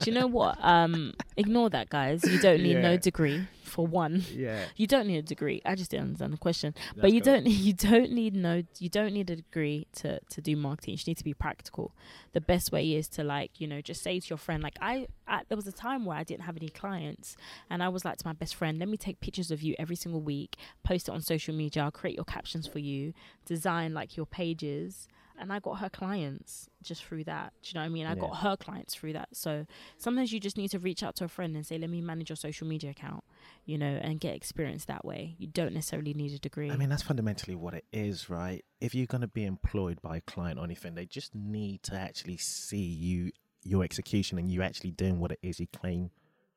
[0.01, 0.57] Do you know what?
[0.63, 2.25] Um, ignore that, guys.
[2.25, 4.25] You don't need no degree for one.
[4.33, 4.65] Yeah.
[4.77, 5.61] You don't need a degree.
[5.65, 6.75] I just didn't understand the question.
[6.97, 7.35] but you cool.
[7.35, 10.93] don't you don't need no you don't need a degree to to do marketing.
[10.93, 11.95] You just need to be practical.
[12.33, 15.07] The best way is to like, you know, just say to your friend like I,
[15.29, 17.37] I there was a time where I didn't have any clients
[17.69, 19.97] and I was like to my best friend, let me take pictures of you every
[19.97, 23.13] single week, post it on social media, I'll create your captions for you,
[23.45, 25.09] design like your pages
[25.41, 27.53] and I got her clients just through that.
[27.63, 28.07] Do you know what I mean?
[28.07, 28.21] I Yeah.
[28.21, 29.29] got her clients through that.
[29.33, 29.67] So
[29.99, 32.29] sometimes you just need to reach out to a friend and say, "Let me manage
[32.31, 33.25] your social media account,"
[33.65, 35.37] you know, and get experience that way.
[35.39, 36.71] You don't necessarily need a degree.
[36.71, 38.65] I mean, that's fundamentally what it is, right?
[38.81, 41.95] If you're going to be employed by a client or anything, they just need to
[41.95, 43.33] actually see you,
[43.63, 46.11] your execution, and you actually doing what it is you claim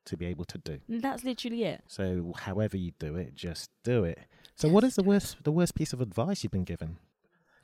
[0.06, 0.80] to be able to do.
[0.90, 1.84] That's literally it.
[1.88, 4.20] So, however you do it, just do it.
[4.56, 6.98] So, what is the worst, the worst piece of advice you've been given?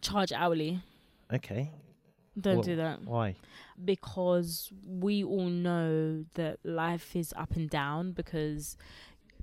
[0.02, 0.82] Charge hourly.
[1.34, 1.72] Okay,
[2.40, 3.36] Don't Wha- do that Why?
[3.84, 8.12] because we all know that life is up and down.
[8.14, 8.78] Because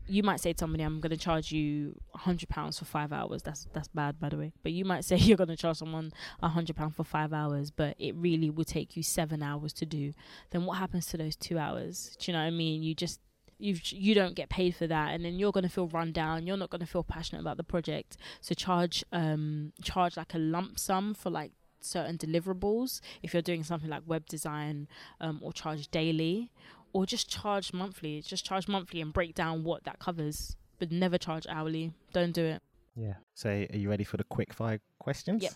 [0.09, 3.43] you might say to somebody, "I'm going to charge you hundred pounds for five hours."
[3.43, 4.53] That's that's bad, by the way.
[4.63, 6.13] But you might say you're going to charge someone
[6.43, 10.13] hundred pounds for five hours, but it really will take you seven hours to do.
[10.51, 12.17] Then what happens to those two hours?
[12.19, 12.83] Do you know what I mean?
[12.83, 13.21] You just
[13.59, 16.47] you you don't get paid for that and then you're going to feel run down
[16.47, 20.39] you're not going to feel passionate about the project so charge um charge like a
[20.39, 24.89] lump sum for like certain deliverables if you're doing something like web design
[25.21, 26.51] um or charge daily
[26.93, 31.17] or just charge monthly just charge monthly and break down what that covers but never
[31.19, 32.63] charge hourly don't do it
[32.97, 33.15] Yeah.
[33.35, 35.43] So, are you ready for the quick fire questions?
[35.43, 35.53] Yep.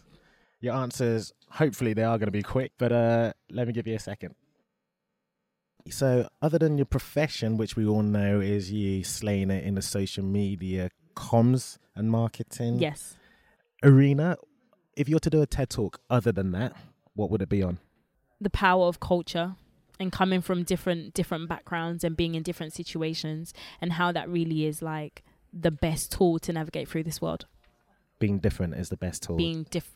[0.61, 3.95] Your answers, hopefully, they are going to be quick, but uh, let me give you
[3.95, 4.35] a second.
[5.89, 9.81] So, other than your profession, which we all know is you slaying it in the
[9.83, 13.17] social media comms and marketing yes
[13.83, 14.37] arena,
[14.97, 16.75] if you're to do a TED talk other than that,
[17.15, 17.79] what would it be on?
[18.43, 19.55] the power of culture
[19.99, 24.65] and coming from different different backgrounds and being in different situations and how that really
[24.65, 25.23] is like
[25.53, 27.45] the best tool to navigate through this world
[28.19, 29.37] Being different is the best tool.
[29.37, 29.95] being diff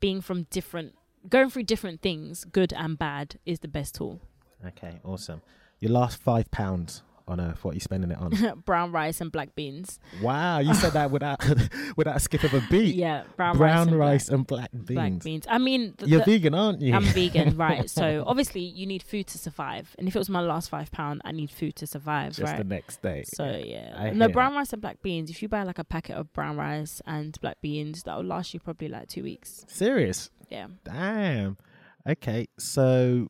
[0.00, 0.94] being from different
[1.28, 4.22] going through different things good and bad is the best tool
[4.66, 5.42] okay, awesome.
[5.80, 8.62] Your last five pounds on earth, what are you spending it on?
[8.66, 11.40] brown rice and black beans wow, you said that without
[11.96, 12.94] without a skip of a beat.
[12.94, 14.94] yeah brown, Brown rice, rice and and black black, beans.
[14.94, 16.94] black beans i mean th- You're the- vegan, aren't you?
[16.94, 17.88] I'm vegan, right?
[17.88, 21.20] So obviously you need food to survive, and if it was my last five pound,
[21.24, 22.58] I need food to survive, Just right?
[22.58, 23.24] the next day.
[23.34, 24.58] So yeah, I no brown that.
[24.58, 25.30] rice and black beans.
[25.30, 28.52] If you buy like a packet of brown rice and black beans, that will last
[28.54, 29.64] you probably like two weeks.
[29.68, 30.30] Serious?
[30.50, 31.56] Yeah, Damn.
[32.08, 33.28] Okay, so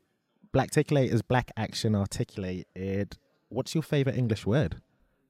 [0.53, 3.16] black articulate is black action articulated.
[3.53, 4.80] What's your favorite English word?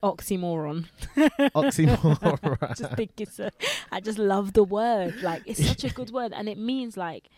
[0.02, 0.86] oxymoron.
[1.54, 2.58] Oxymoron.
[2.62, 3.50] I just think it's a.
[3.90, 5.22] I just love the word.
[5.22, 7.28] Like it's such a good word, and it means like.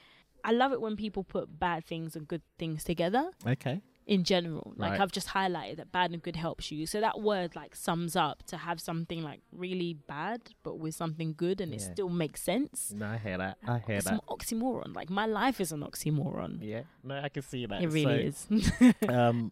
[0.46, 3.30] I love it when people put bad things and good things together.
[3.46, 3.80] okay.
[4.06, 4.74] in general.
[4.76, 5.00] Like Right.
[5.00, 6.84] I've just highlighted that bad and good helps you.
[6.84, 11.32] So that word like sums up to have something like really bad but with something
[11.34, 12.92] good and it still makes sense.
[12.94, 13.56] No, I hear that.
[13.66, 14.12] I hear It's that.
[14.14, 14.94] an oxymoron.
[14.94, 16.58] Like my life is an oxymoron.
[16.60, 16.82] Yeah.
[17.02, 17.80] No, I can see that.
[17.82, 18.94] It really So, is.
[19.08, 19.50] um,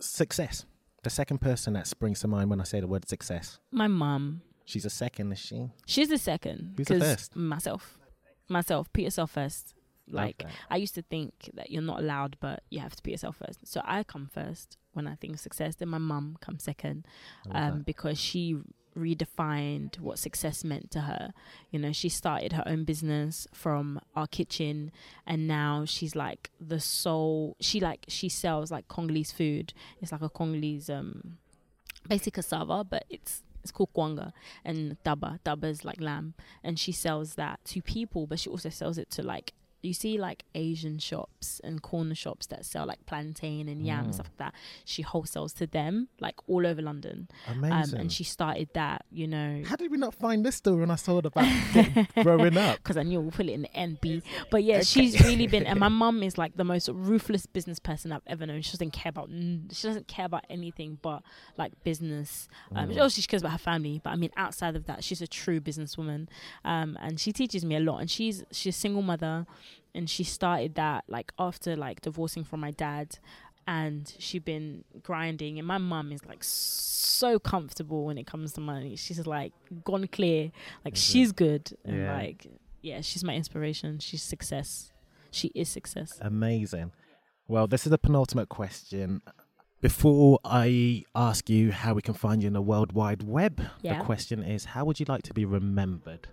[0.00, 0.64] success.
[1.02, 3.58] The second person that springs to mind when I say the word success.
[3.70, 4.42] My mum.
[4.66, 5.70] She's a second, is she?
[5.86, 6.74] She's the second.
[6.76, 7.34] Who's the first?
[7.34, 7.98] Myself.
[8.48, 8.92] Myself.
[8.92, 9.74] Put yourself first.
[10.06, 10.44] Like.
[10.68, 13.66] I used to think that you're not allowed, but you have to put yourself first.
[13.66, 15.76] So I come first when I think of success.
[15.76, 17.06] Then my mum comes second,
[17.50, 18.58] um, because she
[18.96, 21.32] redefined what success meant to her.
[21.70, 24.92] You know, she started her own business from our kitchen,
[25.26, 27.56] and now she's like the sole.
[27.60, 29.72] She like she sells like Congolese food.
[30.00, 31.38] It's like a Congolese um,
[32.08, 34.32] basic cassava, but it's it's called kwanga
[34.64, 35.38] and daba.
[35.44, 36.34] Daba is like lamb,
[36.64, 39.52] and she sells that to people, but she also sells it to like
[39.82, 44.04] you see like Asian shops and corner shops that sell like plantain and yam Mm.
[44.04, 44.54] and stuff like that.
[44.84, 47.28] She wholesales to them like all over London.
[47.48, 47.98] Um, Amazing.
[48.00, 49.62] and she started that, you know.
[49.66, 51.46] How did we not find this story when I saw it about
[52.22, 52.76] growing up?
[52.78, 54.22] Because I knew we'll put it in the NB.
[54.50, 58.12] But yeah, she's really been, and my mum is like the most ruthless business person
[58.12, 58.62] I've ever known.
[58.62, 61.22] She doesn't care about, she doesn't care about anything but
[61.56, 62.48] like business.
[62.74, 62.92] Um, Mm.
[63.00, 65.60] Obviously, she cares about her family, but I mean, outside of that, she's a true
[65.60, 66.26] businesswoman.
[66.64, 67.98] Um, and she teaches me a lot.
[67.98, 69.46] And she's she's a single mother,
[69.94, 73.18] and she started that like after like divorcing from my dad.
[73.66, 78.60] And she'd been grinding, and my mum is like so comfortable when it comes to
[78.60, 78.96] money.
[78.96, 79.52] She's like
[79.84, 80.50] gone clear,
[80.84, 82.16] like she's good, and Yeah.
[82.16, 82.46] like
[82.82, 83.98] yeah, she's my inspiration.
[84.00, 84.90] She's success.
[85.30, 86.18] She is success.
[86.20, 86.90] Amazing.
[87.46, 89.22] Well, this is the penultimate question.
[89.80, 93.98] Before I ask you how we can find you in the World Wide Web, Yeah.
[93.98, 96.28] the question is how would you like to be remembered?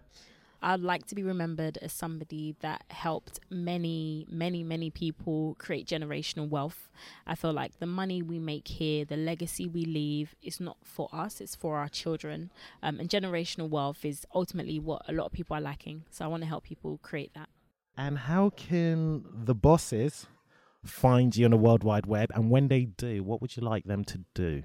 [0.67, 6.49] I'd like to be remembered as somebody that helped many, many, many people create generational
[6.49, 6.89] wealth.
[7.25, 11.07] I feel like the money we make here, the legacy we leave, is not for
[11.13, 12.51] us, it's for our children.
[12.83, 16.03] Um, and generational wealth is ultimately what a lot of people are lacking.
[16.09, 17.47] So I want to help people create that.
[17.95, 20.27] And how can the bosses
[20.83, 22.29] find you on the World Wide Web?
[22.35, 24.63] And when they do, what would you like them to do?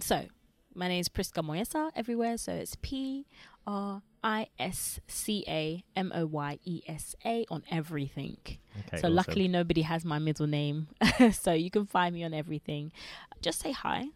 [0.00, 0.26] So,
[0.74, 2.36] my name is Prisca Moyesa everywhere.
[2.36, 3.26] So it's P
[3.64, 8.36] R I S C A M O Y E S A on everything.
[8.76, 9.14] Okay, so awesome.
[9.14, 10.88] luckily nobody has my middle name,
[11.32, 12.90] so you can find me on everything.
[13.40, 14.06] Just say hi.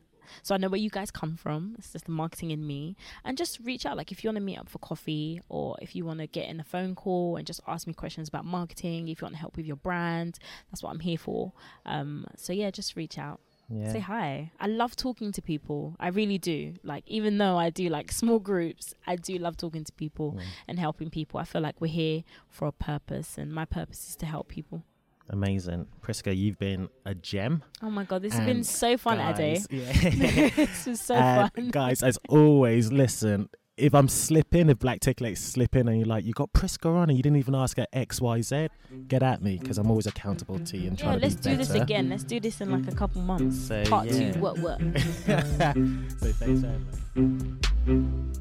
[0.42, 1.76] So I know where you guys come from.
[1.78, 3.96] It's just the marketing in me, and just reach out.
[3.96, 6.48] Like if you want to meet up for coffee, or if you want to get
[6.48, 9.06] in a phone call and just ask me questions about marketing.
[9.06, 10.40] If you want to help with your brand,
[10.72, 11.52] that's what I'm here for.
[11.86, 13.38] Um, so yeah, just reach out
[13.70, 13.92] Yeah.
[13.92, 14.50] say hi.
[14.58, 15.96] I love talking to people.
[16.00, 16.74] I really do.
[16.82, 20.78] Like even though I do like small groups, I do love talking to people and
[20.78, 21.38] helping people.
[21.38, 24.82] I feel like we're here for a purpose and my purpose is to help people.
[25.32, 25.86] Amazing.
[26.00, 27.62] Prisca, you've been a gem.
[27.82, 29.64] Oh my god, this has been so fun, Ade.
[29.70, 29.92] Yeah.
[30.50, 31.70] this was so And uh, fun.
[31.70, 33.48] Guys, as always, listen,
[33.80, 37.08] if I'm slipping, if Black Tickets slip in and you're like, you got Prisca on
[37.08, 38.68] and you didn't even ask her X, Y, Z,
[39.08, 41.56] get at me because I'm always accountable to you and Yeah, to let's be do
[41.56, 41.82] this better.
[41.82, 42.10] again.
[42.10, 43.58] Let's do this in like a couple months.
[43.68, 44.32] So, Part yeah.
[44.32, 44.80] two, what what?
[44.80, 48.40] so thanks very much.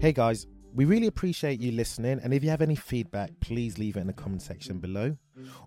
[0.00, 3.96] Hey guys, we really appreciate you listening, and if you have any feedback, please leave
[3.96, 5.16] it in the comment section below.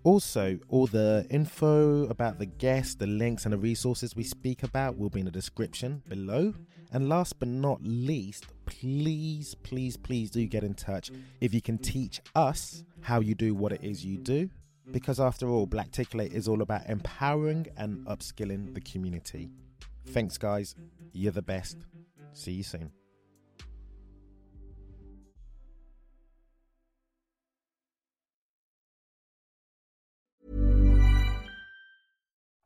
[0.04, 4.98] Also, all the info about the guests, the links, and the resources we speak about
[4.98, 6.54] will be in the description below.
[6.92, 11.78] And last but not least, please, please, please do get in touch if you can
[11.78, 14.50] teach us how you do what it is you do.
[14.92, 19.50] Because after all, Blackticulate is all about empowering and upskilling the community.
[20.08, 20.76] Thanks, guys.
[21.14, 21.78] You're the best.
[22.34, 22.92] See you soon.